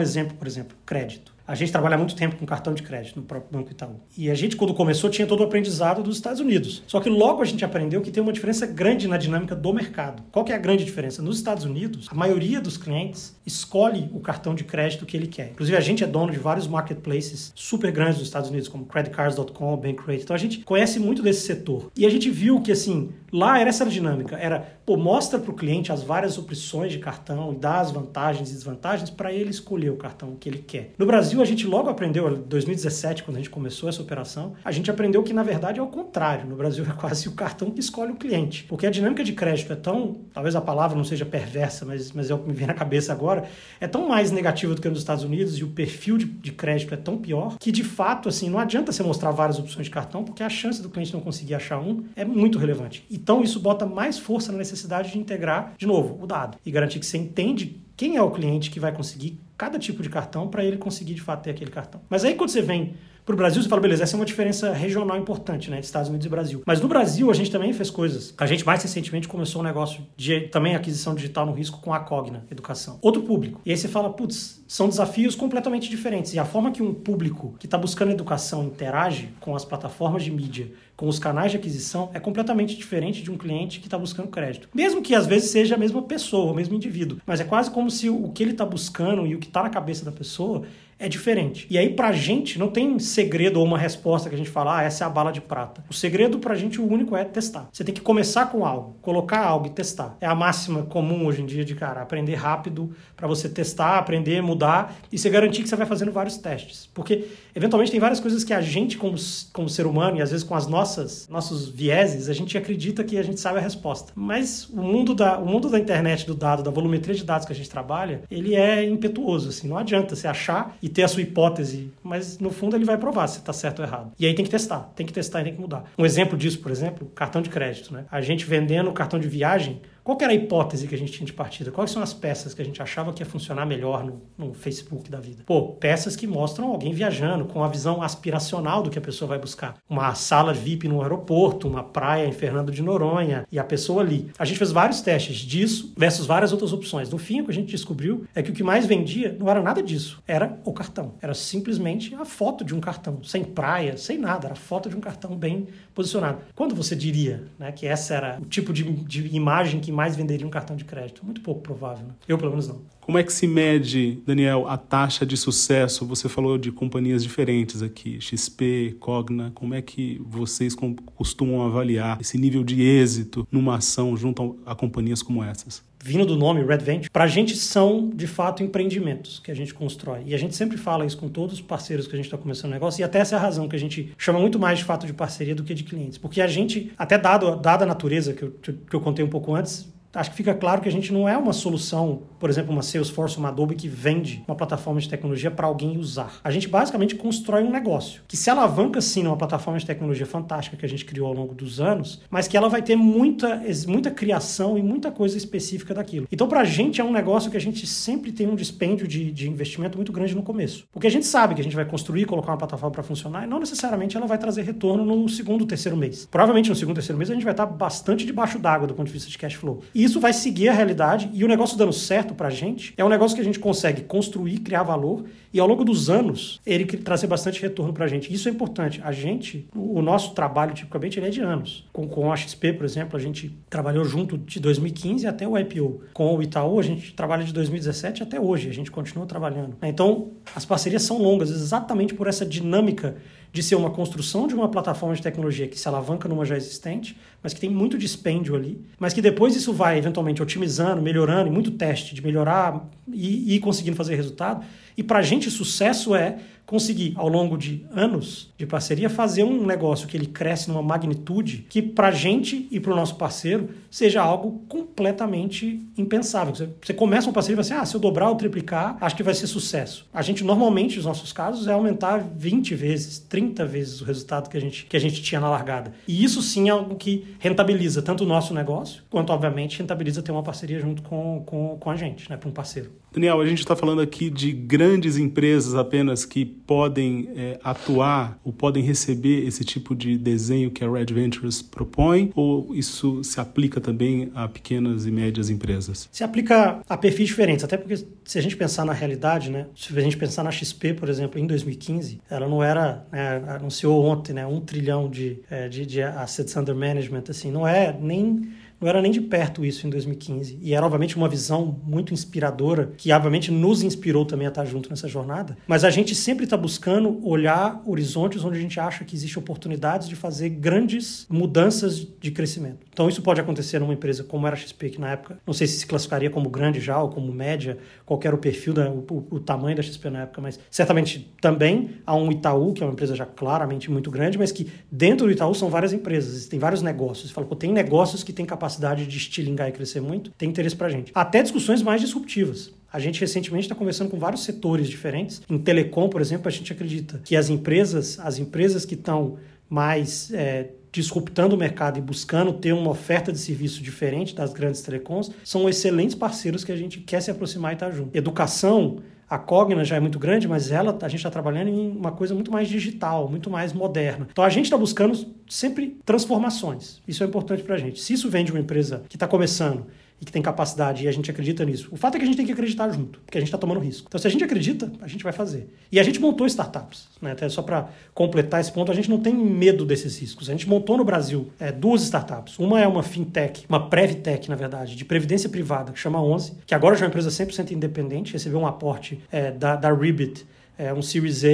exemplo, 0.00 0.36
por 0.36 0.46
exemplo, 0.46 0.76
crédito. 0.86 1.34
A 1.46 1.54
gente 1.54 1.72
trabalha 1.72 1.98
muito 1.98 2.14
tempo 2.14 2.36
com 2.36 2.46
cartão 2.46 2.72
de 2.72 2.82
crédito 2.82 3.16
no 3.16 3.22
próprio 3.26 3.50
Banco 3.52 3.70
Itaú. 3.70 4.00
E 4.16 4.30
a 4.30 4.34
gente, 4.34 4.56
quando 4.56 4.74
começou, 4.74 5.10
tinha 5.10 5.26
todo 5.26 5.40
o 5.40 5.44
aprendizado 5.44 6.02
dos 6.02 6.16
Estados 6.16 6.40
Unidos. 6.40 6.82
Só 6.86 7.00
que 7.00 7.08
logo 7.08 7.42
a 7.42 7.44
gente 7.44 7.64
aprendeu 7.64 8.00
que 8.00 8.10
tem 8.10 8.22
uma 8.22 8.32
diferença 8.32 8.66
grande 8.66 9.08
na 9.08 9.16
dinâmica 9.16 9.54
do 9.54 9.72
mercado. 9.72 10.22
Qual 10.30 10.44
que 10.44 10.52
é 10.52 10.54
a 10.54 10.58
grande 10.58 10.84
diferença? 10.84 11.22
Nos 11.22 11.36
Estados 11.36 11.64
Unidos, 11.64 12.08
a 12.10 12.14
maioria 12.14 12.60
dos 12.60 12.76
clientes 12.76 13.36
escolhe 13.44 14.08
o 14.12 14.20
cartão 14.20 14.54
de 14.54 14.64
crédito 14.64 15.04
que 15.04 15.16
ele 15.16 15.26
quer. 15.26 15.50
Inclusive, 15.50 15.76
a 15.76 15.80
gente 15.80 16.04
é 16.04 16.06
dono 16.06 16.32
de 16.32 16.38
vários 16.38 16.66
marketplaces 16.66 17.52
super 17.54 17.90
grandes 17.90 18.18
dos 18.18 18.26
Estados 18.26 18.50
Unidos, 18.50 18.68
como 18.68 18.86
creditcards.com, 18.86 19.76
Bankrate. 19.76 20.22
Então, 20.22 20.36
a 20.36 20.38
gente 20.38 20.58
conhece 20.58 21.00
muito 21.00 21.22
desse 21.22 21.46
setor. 21.46 21.90
E 21.96 22.06
a 22.06 22.10
gente 22.10 22.30
viu 22.30 22.60
que, 22.60 22.72
assim, 22.72 23.10
lá 23.32 23.58
era 23.58 23.68
essa 23.68 23.86
dinâmica. 23.86 24.36
Era, 24.36 24.60
pô, 24.84 24.96
mostra 24.96 25.38
para 25.38 25.50
o 25.50 25.54
cliente 25.54 25.90
as 25.90 26.02
várias 26.02 26.38
opções 26.38 26.92
de 26.92 26.98
cartão 26.98 27.52
e 27.52 27.56
dá 27.56 27.80
as 27.80 27.90
vantagens 27.90 28.50
e 28.50 28.54
desvantagens 28.54 29.10
para 29.10 29.32
ele 29.32 29.50
escolher 29.50 29.90
o 29.90 29.96
cartão 29.96 30.36
que 30.38 30.48
ele 30.48 30.58
quer. 30.58 30.92
No 30.98 31.06
Brasil, 31.32 31.42
a 31.42 31.44
gente 31.44 31.66
logo 31.66 31.88
aprendeu, 31.88 32.30
em 32.30 32.42
2017, 32.42 33.22
quando 33.22 33.36
a 33.36 33.40
gente 33.40 33.48
começou 33.48 33.88
essa 33.88 34.02
operação, 34.02 34.54
a 34.62 34.70
gente 34.70 34.90
aprendeu 34.90 35.22
que, 35.22 35.32
na 35.32 35.42
verdade, 35.42 35.80
é 35.80 35.82
o 35.82 35.86
contrário. 35.86 36.46
No 36.46 36.56
Brasil 36.56 36.84
é 36.84 36.92
quase 36.92 37.28
o 37.28 37.32
cartão 37.32 37.70
que 37.70 37.80
escolhe 37.80 38.12
o 38.12 38.16
cliente. 38.16 38.64
Porque 38.64 38.86
a 38.86 38.90
dinâmica 38.90 39.24
de 39.24 39.32
crédito 39.32 39.72
é 39.72 39.76
tão, 39.76 40.20
talvez 40.32 40.54
a 40.54 40.60
palavra 40.60 40.96
não 40.96 41.04
seja 41.04 41.24
perversa, 41.24 41.86
mas, 41.86 42.12
mas 42.12 42.30
é 42.30 42.34
o 42.34 42.38
que 42.38 42.48
me 42.48 42.54
vem 42.54 42.66
na 42.66 42.74
cabeça 42.74 43.12
agora, 43.12 43.44
é 43.80 43.86
tão 43.86 44.08
mais 44.08 44.30
negativa 44.30 44.74
do 44.74 44.80
que 44.80 44.88
nos 44.88 44.98
Estados 44.98 45.24
Unidos 45.24 45.58
e 45.58 45.64
o 45.64 45.68
perfil 45.68 46.18
de, 46.18 46.26
de 46.26 46.52
crédito 46.52 46.92
é 46.92 46.96
tão 46.98 47.16
pior 47.16 47.56
que, 47.58 47.72
de 47.72 47.84
fato, 47.84 48.28
assim, 48.28 48.50
não 48.50 48.58
adianta 48.58 48.92
você 48.92 49.02
mostrar 49.02 49.30
várias 49.30 49.58
opções 49.58 49.86
de 49.86 49.90
cartão, 49.90 50.24
porque 50.24 50.42
a 50.42 50.50
chance 50.50 50.82
do 50.82 50.90
cliente 50.90 51.14
não 51.14 51.20
conseguir 51.20 51.54
achar 51.54 51.80
um 51.80 52.04
é 52.14 52.24
muito 52.24 52.58
relevante. 52.58 53.06
Então, 53.10 53.42
isso 53.42 53.58
bota 53.58 53.86
mais 53.86 54.18
força 54.18 54.52
na 54.52 54.58
necessidade 54.58 55.12
de 55.12 55.18
integrar, 55.18 55.72
de 55.78 55.86
novo, 55.86 56.22
o 56.22 56.26
dado 56.26 56.58
e 56.64 56.70
garantir 56.70 56.98
que 56.98 57.06
você 57.06 57.16
entende 57.16 57.80
quem 57.96 58.16
é 58.16 58.22
o 58.22 58.30
cliente 58.30 58.70
que 58.70 58.80
vai 58.80 58.92
conseguir 58.92 59.38
cada 59.62 59.78
tipo 59.78 60.02
de 60.02 60.10
cartão 60.10 60.48
para 60.48 60.64
ele 60.64 60.76
conseguir 60.76 61.14
de 61.14 61.20
fato 61.20 61.44
ter 61.44 61.50
aquele 61.50 61.70
cartão. 61.70 62.00
Mas 62.10 62.24
aí 62.24 62.34
quando 62.34 62.50
você 62.50 62.60
vem 62.60 62.94
para 63.24 63.34
o 63.34 63.36
Brasil, 63.36 63.62
você 63.62 63.68
fala, 63.68 63.80
beleza, 63.80 64.02
essa 64.02 64.16
é 64.16 64.18
uma 64.18 64.26
diferença 64.26 64.72
regional 64.72 65.16
importante, 65.16 65.70
né, 65.70 65.78
de 65.78 65.86
Estados 65.86 66.08
Unidos 66.08 66.26
e 66.26 66.28
Brasil. 66.28 66.62
Mas 66.66 66.80
no 66.80 66.88
Brasil, 66.88 67.30
a 67.30 67.34
gente 67.34 67.50
também 67.50 67.72
fez 67.72 67.88
coisas. 67.88 68.34
A 68.36 68.46
gente 68.46 68.66
mais 68.66 68.82
recentemente 68.82 69.28
começou 69.28 69.62
um 69.62 69.64
negócio 69.64 70.04
de 70.16 70.42
também 70.48 70.74
aquisição 70.74 71.14
digital 71.14 71.46
no 71.46 71.52
risco 71.52 71.80
com 71.80 71.94
a 71.94 72.00
Cogna 72.00 72.44
Educação. 72.50 72.98
Outro 73.00 73.22
público. 73.22 73.60
E 73.64 73.70
aí 73.70 73.76
você 73.76 73.86
fala, 73.86 74.10
putz, 74.10 74.62
são 74.66 74.88
desafios 74.88 75.36
completamente 75.36 75.88
diferentes. 75.88 76.34
E 76.34 76.38
a 76.38 76.44
forma 76.44 76.72
que 76.72 76.82
um 76.82 76.92
público 76.92 77.54
que 77.60 77.66
está 77.66 77.78
buscando 77.78 78.10
educação 78.10 78.64
interage 78.64 79.28
com 79.38 79.54
as 79.54 79.64
plataformas 79.64 80.24
de 80.24 80.30
mídia, 80.30 80.72
com 80.96 81.06
os 81.06 81.18
canais 81.18 81.50
de 81.52 81.58
aquisição, 81.58 82.10
é 82.12 82.18
completamente 82.18 82.76
diferente 82.76 83.22
de 83.22 83.30
um 83.30 83.36
cliente 83.36 83.78
que 83.80 83.86
está 83.86 83.98
buscando 83.98 84.28
crédito. 84.28 84.68
Mesmo 84.74 85.00
que 85.00 85.14
às 85.14 85.26
vezes 85.26 85.50
seja 85.50 85.74
a 85.74 85.78
mesma 85.78 86.02
pessoa, 86.02 86.52
o 86.52 86.54
mesmo 86.54 86.74
indivíduo. 86.74 87.18
Mas 87.24 87.40
é 87.40 87.44
quase 87.44 87.70
como 87.70 87.90
se 87.90 88.08
o 88.08 88.30
que 88.30 88.42
ele 88.42 88.52
está 88.52 88.64
buscando 88.64 89.26
e 89.26 89.34
o 89.34 89.38
que 89.38 89.46
está 89.46 89.62
na 89.62 89.70
cabeça 89.70 90.04
da 90.04 90.12
pessoa 90.12 90.62
é 91.02 91.08
diferente. 91.08 91.66
E 91.68 91.76
aí, 91.76 91.90
pra 91.90 92.12
gente, 92.12 92.60
não 92.60 92.68
tem 92.68 92.96
segredo 93.00 93.58
ou 93.58 93.66
uma 93.66 93.76
resposta 93.76 94.28
que 94.28 94.36
a 94.36 94.38
gente 94.38 94.48
fala, 94.48 94.78
ah, 94.78 94.82
essa 94.84 95.02
é 95.02 95.06
a 95.06 95.10
bala 95.10 95.32
de 95.32 95.40
prata. 95.40 95.84
O 95.90 95.92
segredo 95.92 96.38
pra 96.38 96.54
gente, 96.54 96.80
o 96.80 96.86
único 96.86 97.16
é 97.16 97.24
testar. 97.24 97.68
Você 97.72 97.82
tem 97.82 97.92
que 97.92 98.00
começar 98.00 98.46
com 98.46 98.64
algo, 98.64 98.96
colocar 99.02 99.44
algo 99.44 99.66
e 99.66 99.70
testar. 99.70 100.16
É 100.20 100.26
a 100.26 100.34
máxima 100.34 100.84
comum 100.84 101.26
hoje 101.26 101.42
em 101.42 101.46
dia 101.46 101.64
de, 101.64 101.74
cara, 101.74 102.02
aprender 102.02 102.36
rápido 102.36 102.94
para 103.16 103.26
você 103.26 103.48
testar, 103.48 103.98
aprender, 103.98 104.40
mudar 104.42 104.96
e 105.10 105.18
você 105.18 105.28
garantir 105.28 105.64
que 105.64 105.68
você 105.68 105.74
vai 105.74 105.86
fazendo 105.86 106.12
vários 106.12 106.36
testes. 106.36 106.88
Porque, 106.94 107.26
eventualmente, 107.52 107.90
tem 107.90 107.98
várias 107.98 108.20
coisas 108.20 108.44
que 108.44 108.54
a 108.54 108.60
gente, 108.60 108.96
como, 108.96 109.16
como 109.52 109.68
ser 109.68 109.86
humano, 109.86 110.18
e 110.18 110.22
às 110.22 110.30
vezes 110.30 110.44
com 110.44 110.54
as 110.54 110.68
nossas 110.68 111.26
nossos 111.28 111.68
vieses, 111.68 112.28
a 112.28 112.32
gente 112.32 112.56
acredita 112.56 113.02
que 113.02 113.18
a 113.18 113.24
gente 113.24 113.40
sabe 113.40 113.58
a 113.58 113.60
resposta. 113.60 114.12
Mas 114.14 114.68
o 114.68 114.80
mundo 114.80 115.16
da, 115.16 115.36
o 115.36 115.46
mundo 115.46 115.68
da 115.68 115.80
internet, 115.80 116.24
do 116.24 116.34
dado, 116.34 116.62
da 116.62 116.70
volumetria 116.70 117.14
de 117.14 117.24
dados 117.24 117.44
que 117.44 117.52
a 117.52 117.56
gente 117.56 117.68
trabalha, 117.68 118.22
ele 118.30 118.54
é 118.54 118.84
impetuoso, 118.84 119.48
assim. 119.48 119.66
Não 119.66 119.76
adianta 119.76 120.14
você 120.14 120.28
achar 120.28 120.76
e 120.80 120.91
ter 120.92 121.02
a 121.02 121.08
sua 121.08 121.22
hipótese, 121.22 121.92
mas 122.02 122.38
no 122.38 122.50
fundo 122.50 122.76
ele 122.76 122.84
vai 122.84 122.98
provar 122.98 123.26
se 123.26 123.38
está 123.38 123.52
certo 123.52 123.80
ou 123.80 123.84
errado. 123.84 124.12
E 124.18 124.26
aí 124.26 124.34
tem 124.34 124.44
que 124.44 124.50
testar, 124.50 124.92
tem 124.94 125.06
que 125.06 125.12
testar 125.12 125.40
e 125.40 125.44
tem 125.44 125.54
que 125.54 125.60
mudar. 125.60 125.84
Um 125.98 126.04
exemplo 126.04 126.36
disso, 126.36 126.58
por 126.60 126.70
exemplo, 126.70 127.10
cartão 127.14 127.40
de 127.42 127.50
crédito. 127.50 127.92
Né? 127.92 128.04
A 128.10 128.20
gente 128.20 128.44
vendendo 128.44 128.92
cartão 128.92 129.18
de 129.18 129.28
viagem, 129.28 129.80
qual 130.04 130.18
era 130.20 130.32
a 130.32 130.34
hipótese 130.34 130.88
que 130.88 130.94
a 130.94 130.98
gente 130.98 131.12
tinha 131.12 131.26
de 131.26 131.32
partida? 131.32 131.70
Quais 131.70 131.90
são 131.90 132.02
as 132.02 132.12
peças 132.12 132.52
que 132.52 132.60
a 132.60 132.64
gente 132.64 132.82
achava 132.82 133.12
que 133.12 133.22
ia 133.22 133.26
funcionar 133.26 133.64
melhor 133.64 134.04
no, 134.04 134.20
no, 134.36 134.52
Facebook 134.52 135.08
da 135.08 135.20
vida? 135.20 135.44
Pô, 135.46 135.74
peças 135.74 136.16
que 136.16 136.26
mostram 136.26 136.68
alguém 136.68 136.92
viajando, 136.92 137.44
com 137.44 137.62
a 137.62 137.68
visão 137.68 138.02
aspiracional 138.02 138.82
do 138.82 138.90
que 138.90 138.98
a 138.98 139.02
pessoa 139.02 139.28
vai 139.28 139.38
buscar. 139.38 139.76
Uma 139.88 140.14
sala 140.14 140.52
VIP 140.52 140.88
no 140.88 141.02
aeroporto, 141.02 141.68
uma 141.68 141.84
praia 141.84 142.26
em 142.26 142.32
Fernando 142.32 142.72
de 142.72 142.82
Noronha 142.82 143.46
e 143.50 143.58
a 143.58 143.64
pessoa 143.64 144.02
ali. 144.02 144.30
A 144.38 144.44
gente 144.44 144.58
fez 144.58 144.72
vários 144.72 145.00
testes 145.00 145.36
disso 145.36 145.92
versus 145.96 146.26
várias 146.26 146.52
outras 146.52 146.72
opções. 146.72 147.08
No 147.08 147.18
fim, 147.18 147.40
o 147.40 147.44
que 147.44 147.52
a 147.52 147.54
gente 147.54 147.70
descobriu 147.70 148.24
é 148.34 148.42
que 148.42 148.50
o 148.50 148.54
que 148.54 148.64
mais 148.64 148.86
vendia 148.86 149.36
não 149.38 149.48
era 149.48 149.62
nada 149.62 149.82
disso, 149.82 150.20
era 150.26 150.58
o 150.64 150.72
cartão. 150.72 151.14
Era 151.22 151.34
simplesmente 151.34 152.14
a 152.16 152.24
foto 152.24 152.64
de 152.64 152.74
um 152.74 152.80
cartão, 152.80 153.22
sem 153.22 153.44
praia, 153.44 153.96
sem 153.96 154.18
nada, 154.18 154.48
era 154.48 154.54
a 154.54 154.56
foto 154.56 154.88
de 154.88 154.96
um 154.96 155.00
cartão 155.00 155.36
bem 155.36 155.68
posicionado. 155.94 156.38
Quando 156.54 156.74
você 156.74 156.94
diria 156.94 157.44
né, 157.58 157.72
que 157.72 157.86
essa 157.86 158.14
era 158.14 158.38
o 158.40 158.46
tipo 158.46 158.72
de, 158.72 158.84
de 158.84 159.26
imagem 159.34 159.80
que 159.80 159.92
mais 159.92 160.16
venderia 160.16 160.46
um 160.46 160.50
cartão 160.50 160.76
de 160.76 160.84
crédito? 160.84 161.24
Muito 161.24 161.40
pouco 161.40 161.60
provável. 161.60 162.06
Né? 162.06 162.14
Eu, 162.26 162.38
pelo 162.38 162.50
menos, 162.50 162.68
não. 162.68 162.80
Como 163.00 163.18
é 163.18 163.24
que 163.24 163.32
se 163.32 163.48
mede, 163.48 164.22
Daniel, 164.24 164.68
a 164.68 164.76
taxa 164.76 165.26
de 165.26 165.36
sucesso? 165.36 166.06
Você 166.06 166.28
falou 166.28 166.56
de 166.56 166.70
companhias 166.70 167.22
diferentes 167.22 167.82
aqui, 167.82 168.20
XP, 168.20 168.96
Cogna. 169.00 169.50
Como 169.54 169.74
é 169.74 169.82
que 169.82 170.22
vocês 170.24 170.76
costumam 171.16 171.62
avaliar 171.62 172.20
esse 172.20 172.38
nível 172.38 172.62
de 172.62 172.80
êxito 172.80 173.46
numa 173.50 173.76
ação 173.76 174.16
junto 174.16 174.56
a 174.64 174.74
companhias 174.76 175.20
como 175.20 175.42
essas? 175.42 175.82
Vindo 176.02 176.26
do 176.26 176.36
nome 176.36 176.64
Red 176.64 176.78
Venture, 176.78 177.10
para 177.10 177.24
a 177.24 177.28
gente 177.28 177.54
são 177.54 178.10
de 178.12 178.26
fato 178.26 178.60
empreendimentos 178.60 179.38
que 179.38 179.52
a 179.52 179.54
gente 179.54 179.72
constrói. 179.72 180.22
E 180.26 180.34
a 180.34 180.38
gente 180.38 180.56
sempre 180.56 180.76
fala 180.76 181.06
isso 181.06 181.16
com 181.16 181.28
todos 181.28 181.54
os 181.54 181.60
parceiros 181.60 182.08
que 182.08 182.14
a 182.14 182.16
gente 182.16 182.24
está 182.24 182.36
começando 182.36 182.72
o 182.72 182.74
negócio, 182.74 183.00
e 183.00 183.04
até 183.04 183.20
essa 183.20 183.36
é 183.36 183.38
a 183.38 183.40
razão 183.40 183.68
que 183.68 183.76
a 183.76 183.78
gente 183.78 184.12
chama 184.18 184.40
muito 184.40 184.58
mais 184.58 184.80
de 184.80 184.84
fato 184.84 185.06
de 185.06 185.12
parceria 185.12 185.54
do 185.54 185.62
que 185.62 185.72
de 185.72 185.84
clientes. 185.84 186.18
Porque 186.18 186.40
a 186.40 186.48
gente, 186.48 186.92
até 186.98 187.16
dado, 187.16 187.54
dada 187.54 187.84
a 187.84 187.86
natureza 187.86 188.32
que 188.32 188.42
eu, 188.42 188.50
que 188.50 188.96
eu 188.96 189.00
contei 189.00 189.24
um 189.24 189.28
pouco 189.28 189.54
antes, 189.54 189.91
acho 190.14 190.30
que 190.30 190.36
fica 190.36 190.54
claro 190.54 190.80
que 190.80 190.88
a 190.88 190.92
gente 190.92 191.12
não 191.12 191.28
é 191.28 191.36
uma 191.36 191.52
solução, 191.52 192.22
por 192.38 192.50
exemplo, 192.50 192.72
uma 192.72 192.82
Salesforce, 192.82 193.38
uma 193.38 193.48
Adobe 193.48 193.74
que 193.74 193.88
vende 193.88 194.42
uma 194.46 194.54
plataforma 194.54 195.00
de 195.00 195.08
tecnologia 195.08 195.50
para 195.50 195.66
alguém 195.66 195.96
usar. 195.96 196.40
A 196.42 196.50
gente 196.50 196.68
basicamente 196.68 197.14
constrói 197.14 197.62
um 197.62 197.70
negócio 197.70 198.22
que 198.28 198.36
se 198.36 198.50
alavanca 198.50 199.00
sim 199.00 199.22
numa 199.22 199.36
plataforma 199.36 199.78
de 199.78 199.86
tecnologia 199.86 200.26
fantástica 200.26 200.76
que 200.76 200.84
a 200.84 200.88
gente 200.88 201.04
criou 201.04 201.28
ao 201.28 201.34
longo 201.34 201.54
dos 201.54 201.80
anos, 201.80 202.20
mas 202.30 202.48
que 202.48 202.56
ela 202.56 202.68
vai 202.68 202.82
ter 202.82 202.96
muita, 202.96 203.62
muita 203.86 204.10
criação 204.10 204.76
e 204.76 204.82
muita 204.82 205.10
coisa 205.10 205.36
específica 205.36 205.94
daquilo. 205.94 206.26
Então, 206.30 206.48
para 206.48 206.60
a 206.60 206.64
gente 206.64 207.00
é 207.00 207.04
um 207.04 207.12
negócio 207.12 207.50
que 207.50 207.56
a 207.56 207.60
gente 207.60 207.86
sempre 207.86 208.32
tem 208.32 208.46
um 208.46 208.54
dispêndio 208.54 209.06
de, 209.06 209.30
de 209.30 209.48
investimento 209.48 209.96
muito 209.96 210.12
grande 210.12 210.34
no 210.34 210.42
começo. 210.42 210.86
Porque 210.92 211.06
a 211.06 211.10
gente 211.10 211.26
sabe 211.26 211.54
que 211.54 211.60
a 211.60 211.64
gente 211.64 211.76
vai 211.76 211.84
construir, 211.84 212.24
colocar 212.26 212.52
uma 212.52 212.58
plataforma 212.58 212.92
para 212.92 213.02
funcionar 213.02 213.44
e 213.44 213.46
não 213.46 213.58
necessariamente 213.58 214.16
ela 214.16 214.26
vai 214.26 214.38
trazer 214.38 214.62
retorno 214.62 215.04
no 215.04 215.28
segundo, 215.28 215.66
terceiro 215.66 215.96
mês. 215.96 216.26
Provavelmente 216.30 216.68
no 216.68 216.76
segundo, 216.76 216.96
terceiro 216.96 217.18
mês 217.18 217.30
a 217.30 217.34
gente 217.34 217.44
vai 217.44 217.52
estar 217.52 217.66
bastante 217.66 218.26
debaixo 218.26 218.58
d'água 218.58 218.86
do 218.86 218.94
ponto 218.94 219.06
de 219.06 219.12
vista 219.12 219.30
de 219.30 219.38
cash 219.38 219.54
flow. 219.54 219.82
E 219.94 220.01
isso 220.02 220.20
vai 220.20 220.32
seguir 220.32 220.68
a 220.68 220.72
realidade 220.72 221.30
e 221.32 221.44
o 221.44 221.48
negócio 221.48 221.76
dando 221.76 221.92
certo 221.92 222.34
para 222.34 222.48
a 222.48 222.50
gente 222.50 222.94
é 222.96 223.04
um 223.04 223.08
negócio 223.08 223.34
que 223.34 223.40
a 223.40 223.44
gente 223.44 223.58
consegue 223.58 224.02
construir, 224.02 224.58
criar 224.58 224.82
valor 224.82 225.24
e 225.52 225.60
ao 225.60 225.66
longo 225.66 225.84
dos 225.84 226.08
anos 226.08 226.60
ele 226.64 226.84
trazer 226.84 227.26
bastante 227.26 227.60
retorno 227.60 227.92
para 227.92 228.04
a 228.04 228.08
gente. 228.08 228.32
Isso 228.32 228.48
é 228.48 228.52
importante. 228.52 229.00
A 229.04 229.12
gente, 229.12 229.68
o 229.74 230.00
nosso 230.00 230.34
trabalho 230.34 230.72
tipicamente 230.74 231.18
ele 231.18 231.26
é 231.26 231.30
de 231.30 231.40
anos. 231.40 231.84
Com, 231.92 232.08
com 232.08 232.32
a 232.32 232.36
XP, 232.36 232.72
por 232.74 232.84
exemplo, 232.84 233.16
a 233.16 233.20
gente 233.20 233.56
trabalhou 233.68 234.04
junto 234.04 234.38
de 234.38 234.58
2015 234.60 235.26
até 235.26 235.46
o 235.46 235.58
IPO. 235.58 236.02
Com 236.14 236.36
o 236.36 236.42
Itaú, 236.42 236.78
a 236.78 236.82
gente 236.82 237.12
trabalha 237.14 237.44
de 237.44 237.52
2017 237.52 238.22
até 238.22 238.40
hoje. 238.40 238.68
A 238.68 238.72
gente 238.72 238.90
continua 238.90 239.26
trabalhando. 239.26 239.76
Então, 239.82 240.30
as 240.54 240.64
parcerias 240.64 241.02
são 241.02 241.18
longas 241.18 241.50
exatamente 241.50 242.14
por 242.14 242.26
essa 242.26 242.46
dinâmica 242.46 243.16
de 243.52 243.62
ser 243.62 243.74
uma 243.74 243.90
construção 243.90 244.46
de 244.46 244.54
uma 244.54 244.68
plataforma 244.68 245.14
de 245.14 245.20
tecnologia 245.20 245.68
que 245.68 245.78
se 245.78 245.86
alavanca 245.86 246.26
numa 246.26 246.44
já 246.44 246.56
existente, 246.56 247.16
mas 247.42 247.52
que 247.52 247.60
tem 247.60 247.68
muito 247.68 247.98
dispêndio 247.98 248.56
ali, 248.56 248.80
mas 248.98 249.12
que 249.12 249.20
depois 249.20 249.54
isso 249.54 249.74
vai 249.74 249.98
eventualmente 249.98 250.42
otimizando, 250.42 251.02
melhorando, 251.02 251.48
e 251.48 251.52
muito 251.52 251.70
teste 251.72 252.14
de 252.14 252.24
melhorar 252.24 252.88
e 253.12 253.54
ir 253.54 253.60
conseguindo 253.60 253.94
fazer 253.94 254.14
resultado. 254.14 254.64
E 254.96 255.02
para 255.02 255.20
a 255.20 255.22
gente, 255.22 255.50
sucesso 255.50 256.14
é 256.14 256.38
conseguir, 256.66 257.12
ao 257.16 257.28
longo 257.28 257.56
de 257.56 257.84
anos 257.90 258.52
de 258.56 258.66
parceria, 258.66 259.10
fazer 259.10 259.44
um 259.44 259.66
negócio 259.66 260.08
que 260.08 260.16
ele 260.16 260.26
cresce 260.26 260.68
numa 260.68 260.82
magnitude 260.82 261.66
que, 261.68 261.82
para 261.82 262.08
a 262.08 262.12
gente 262.12 262.66
e 262.70 262.80
para 262.80 262.92
o 262.92 262.96
nosso 262.96 263.16
parceiro, 263.16 263.70
seja 263.90 264.22
algo 264.22 264.62
completamente 264.68 265.86
impensável. 265.96 266.54
Você 266.54 266.94
começa 266.94 267.26
uma 267.26 267.32
parceria 267.32 267.60
e 267.60 267.64
fala 267.64 267.76
assim: 267.76 267.82
ah, 267.82 267.86
se 267.86 267.94
eu 267.94 268.00
dobrar 268.00 268.28
ou 268.28 268.36
triplicar, 268.36 268.96
acho 269.00 269.16
que 269.16 269.22
vai 269.22 269.34
ser 269.34 269.46
sucesso. 269.46 270.08
A 270.12 270.22
gente, 270.22 270.44
normalmente, 270.44 270.96
nos 270.96 271.04
nossos 271.04 271.32
casos, 271.32 271.66
é 271.66 271.72
aumentar 271.72 272.18
20 272.18 272.74
vezes, 272.74 273.18
30 273.18 273.66
vezes 273.66 274.00
o 274.00 274.04
resultado 274.04 274.48
que 274.48 274.56
a 274.56 274.60
gente, 274.60 274.86
que 274.86 274.96
a 274.96 275.00
gente 275.00 275.22
tinha 275.22 275.40
na 275.40 275.50
largada. 275.50 275.92
E 276.06 276.22
isso 276.24 276.40
sim 276.42 276.68
é 276.68 276.72
algo 276.72 276.96
que 276.96 277.24
rentabiliza 277.38 278.02
tanto 278.02 278.24
o 278.24 278.26
nosso 278.26 278.54
negócio, 278.54 279.02
quanto, 279.10 279.32
obviamente, 279.32 279.78
rentabiliza 279.78 280.22
ter 280.22 280.32
uma 280.32 280.42
parceria 280.42 280.80
junto 280.80 281.02
com, 281.02 281.42
com, 281.44 281.76
com 281.78 281.90
a 281.90 281.96
gente, 281.96 282.30
né, 282.30 282.36
para 282.36 282.48
um 282.48 282.52
parceiro. 282.52 282.90
Daniel, 283.12 283.40
a 283.40 283.46
gente 283.46 283.58
está 283.58 283.76
falando 283.76 284.00
aqui 284.00 284.30
de 284.30 284.52
grandes 284.52 285.18
empresas 285.18 285.74
apenas 285.74 286.24
que 286.24 286.51
podem 286.66 287.28
é, 287.36 287.60
atuar 287.62 288.38
ou 288.44 288.52
podem 288.52 288.82
receber 288.82 289.46
esse 289.46 289.64
tipo 289.64 289.94
de 289.94 290.16
desenho 290.16 290.70
que 290.70 290.84
a 290.84 290.90
Red 290.90 291.06
Ventures 291.06 291.62
propõe, 291.62 292.30
ou 292.34 292.74
isso 292.74 293.22
se 293.24 293.40
aplica 293.40 293.80
também 293.80 294.30
a 294.34 294.48
pequenas 294.48 295.06
e 295.06 295.10
médias 295.10 295.50
empresas? 295.50 296.08
Se 296.12 296.24
aplica 296.24 296.80
a 296.88 296.96
perfis 296.96 297.28
diferentes, 297.28 297.64
até 297.64 297.76
porque 297.76 298.04
se 298.24 298.38
a 298.38 298.42
gente 298.42 298.56
pensar 298.56 298.84
na 298.84 298.92
realidade, 298.92 299.50
né, 299.50 299.66
se 299.76 299.96
a 299.96 300.02
gente 300.02 300.16
pensar 300.16 300.42
na 300.42 300.50
XP, 300.50 300.94
por 300.94 301.08
exemplo, 301.08 301.40
em 301.40 301.46
2015, 301.46 302.20
ela 302.30 302.48
não 302.48 302.62
era, 302.62 303.06
né, 303.10 303.42
anunciou 303.48 304.04
ontem, 304.04 304.32
né, 304.32 304.46
um 304.46 304.60
trilhão 304.60 305.08
de, 305.08 305.40
é, 305.50 305.68
de, 305.68 305.86
de 305.86 306.02
assets 306.02 306.56
under 306.56 306.74
management, 306.74 307.24
assim, 307.28 307.50
não 307.50 307.66
é 307.66 307.96
nem 307.98 308.52
não 308.82 308.88
era 308.88 309.00
nem 309.00 309.12
de 309.12 309.20
perto 309.20 309.64
isso 309.64 309.86
em 309.86 309.90
2015. 309.90 310.58
E 310.60 310.74
era, 310.74 310.84
obviamente, 310.84 311.16
uma 311.16 311.28
visão 311.28 311.80
muito 311.84 312.12
inspiradora, 312.12 312.92
que, 312.96 313.12
obviamente, 313.12 313.50
nos 313.50 313.82
inspirou 313.82 314.26
também 314.26 314.46
a 314.46 314.50
estar 314.50 314.64
junto 314.64 314.90
nessa 314.90 315.06
jornada. 315.06 315.56
Mas 315.66 315.84
a 315.84 315.90
gente 315.90 316.14
sempre 316.14 316.44
está 316.44 316.56
buscando 316.56 317.24
olhar 317.26 317.80
horizontes 317.86 318.44
onde 318.44 318.58
a 318.58 318.60
gente 318.60 318.80
acha 318.80 319.04
que 319.04 319.14
existem 319.14 319.40
oportunidades 319.40 320.08
de 320.08 320.16
fazer 320.16 320.48
grandes 320.48 321.26
mudanças 321.30 322.06
de 322.20 322.30
crescimento. 322.32 322.78
Então, 322.92 323.08
isso 323.08 323.22
pode 323.22 323.40
acontecer 323.40 323.78
numa 323.78 323.94
empresa 323.94 324.24
como 324.24 324.46
era 324.46 324.56
a 324.56 324.58
XP, 324.58 324.90
que 324.90 325.00
na 325.00 325.12
época, 325.12 325.38
não 325.46 325.54
sei 325.54 325.66
se 325.66 325.78
se 325.78 325.86
classificaria 325.86 326.28
como 326.28 326.50
grande 326.50 326.80
já 326.80 327.00
ou 327.00 327.08
como 327.08 327.32
média, 327.32 327.78
qual 328.04 328.18
era 328.24 328.34
o 328.34 328.38
perfil, 328.38 328.74
da, 328.74 328.90
o, 328.90 329.26
o 329.30 329.40
tamanho 329.40 329.76
da 329.76 329.82
XP 329.82 330.10
na 330.10 330.22
época, 330.22 330.40
mas 330.40 330.58
certamente 330.70 331.32
também 331.40 331.90
há 332.04 332.16
um 332.16 332.30
Itaú, 332.32 332.72
que 332.72 332.82
é 332.82 332.86
uma 332.86 332.92
empresa 332.92 333.14
já 333.14 333.24
claramente 333.24 333.90
muito 333.90 334.10
grande, 334.10 334.38
mas 334.38 334.50
que 334.50 334.70
dentro 334.90 335.26
do 335.26 335.32
Itaú 335.32 335.54
são 335.54 335.68
várias 335.70 335.92
empresas, 335.92 336.46
tem 336.46 336.58
vários 336.58 336.82
negócios. 336.82 337.28
Você 337.28 337.34
fala, 337.34 337.46
pô, 337.46 337.54
tem 337.54 337.72
negócios 337.72 338.22
que 338.24 338.32
têm 338.32 338.44
capacidade 338.44 338.71
capacidade 338.72 339.06
de 339.06 339.16
estilingar 339.16 339.68
e 339.68 339.72
crescer 339.72 340.00
muito, 340.00 340.30
tem 340.32 340.48
interesse 340.48 340.74
para 340.74 340.86
a 340.86 340.90
gente. 340.90 341.12
Até 341.14 341.42
discussões 341.42 341.82
mais 341.82 342.00
disruptivas. 342.00 342.72
A 342.92 342.98
gente 342.98 343.20
recentemente 343.20 343.64
está 343.64 343.74
conversando 343.74 344.10
com 344.10 344.18
vários 344.18 344.44
setores 344.44 344.88
diferentes. 344.88 345.42
Em 345.48 345.58
telecom, 345.58 346.08
por 346.08 346.20
exemplo, 346.20 346.48
a 346.48 346.50
gente 346.50 346.72
acredita 346.72 347.20
que 347.24 347.36
as 347.36 347.48
empresas, 347.48 348.18
as 348.18 348.38
empresas 348.38 348.84
que 348.84 348.94
estão 348.94 349.38
mais 349.68 350.30
é, 350.32 350.70
disruptando 350.90 351.54
o 351.54 351.58
mercado 351.58 351.98
e 351.98 352.02
buscando 352.02 352.52
ter 352.52 352.72
uma 352.72 352.90
oferta 352.90 353.32
de 353.32 353.38
serviço 353.38 353.82
diferente 353.82 354.34
das 354.34 354.52
grandes 354.52 354.82
telecoms, 354.82 355.30
são 355.42 355.68
excelentes 355.68 356.14
parceiros 356.14 356.64
que 356.64 356.72
a 356.72 356.76
gente 356.76 357.00
quer 357.00 357.22
se 357.22 357.30
aproximar 357.30 357.72
e 357.72 357.74
estar 357.74 357.86
tá 357.88 357.92
junto. 357.92 358.16
Educação, 358.16 358.98
a 359.32 359.38
Cogna 359.38 359.82
já 359.82 359.96
é 359.96 360.00
muito 360.00 360.18
grande, 360.18 360.46
mas 360.46 360.70
ela 360.70 360.98
a 361.00 361.08
gente 361.08 361.20
está 361.20 361.30
trabalhando 361.30 361.68
em 361.68 361.96
uma 361.96 362.12
coisa 362.12 362.34
muito 362.34 362.52
mais 362.52 362.68
digital, 362.68 363.30
muito 363.30 363.48
mais 363.48 363.72
moderna. 363.72 364.28
Então 364.30 364.44
a 364.44 364.50
gente 364.50 364.66
está 364.66 364.76
buscando 364.76 365.18
sempre 365.48 365.96
transformações. 366.04 367.00
Isso 367.08 367.24
é 367.24 367.26
importante 367.26 367.62
para 367.62 367.76
a 367.76 367.78
gente. 367.78 367.98
Se 367.98 368.12
isso 368.12 368.28
vem 368.28 368.44
de 368.44 368.52
uma 368.52 368.60
empresa 368.60 369.04
que 369.08 369.16
está 369.16 369.26
começando 369.26 369.86
e 370.22 370.24
que 370.24 370.30
tem 370.30 370.40
capacidade 370.40 371.04
e 371.04 371.08
a 371.08 371.12
gente 371.12 371.28
acredita 371.28 371.64
nisso. 371.64 371.88
O 371.90 371.96
fato 371.96 372.14
é 372.14 372.18
que 372.18 372.22
a 372.22 372.26
gente 372.26 372.36
tem 372.36 372.46
que 372.46 372.52
acreditar 372.52 372.88
junto, 372.90 373.18
porque 373.26 373.36
a 373.36 373.40
gente 373.40 373.48
está 373.48 373.58
tomando 373.58 373.80
risco. 373.80 374.06
Então, 374.06 374.20
se 374.20 374.26
a 374.28 374.30
gente 374.30 374.44
acredita, 374.44 374.92
a 375.02 375.08
gente 375.08 375.24
vai 375.24 375.32
fazer. 375.32 375.68
E 375.90 375.98
a 375.98 376.02
gente 376.04 376.20
montou 376.20 376.46
startups, 376.46 377.08
né? 377.20 377.32
Até 377.32 377.48
só 377.48 377.60
para 377.60 377.88
completar 378.14 378.60
esse 378.60 378.70
ponto, 378.70 378.92
a 378.92 378.94
gente 378.94 379.10
não 379.10 379.18
tem 379.18 379.34
medo 379.34 379.84
desses 379.84 380.16
riscos. 380.16 380.48
A 380.48 380.52
gente 380.52 380.68
montou 380.68 380.96
no 380.96 381.04
Brasil 381.04 381.50
é, 381.58 381.72
duas 381.72 382.02
startups. 382.02 382.56
Uma 382.60 382.80
é 382.80 382.86
uma 382.86 383.02
fintech, 383.02 383.64
uma 383.68 383.90
prevtech, 383.90 384.48
na 384.48 384.54
verdade, 384.54 384.94
de 384.94 385.04
previdência 385.04 385.48
privada, 385.48 385.90
que 385.90 385.98
chama 385.98 386.22
11, 386.22 386.52
que 386.64 386.74
agora 386.74 386.94
já 386.94 387.04
é 387.04 387.08
uma 387.08 387.10
empresa 387.10 387.28
100% 387.28 387.72
independente, 387.72 388.32
recebeu 388.32 388.60
um 388.60 388.66
aporte 388.66 389.20
é, 389.32 389.50
da, 389.50 389.74
da 389.74 389.92
Ribbit, 389.92 390.46
é, 390.78 390.92
um 390.92 391.02
Series 391.02 391.44
A 391.44 391.48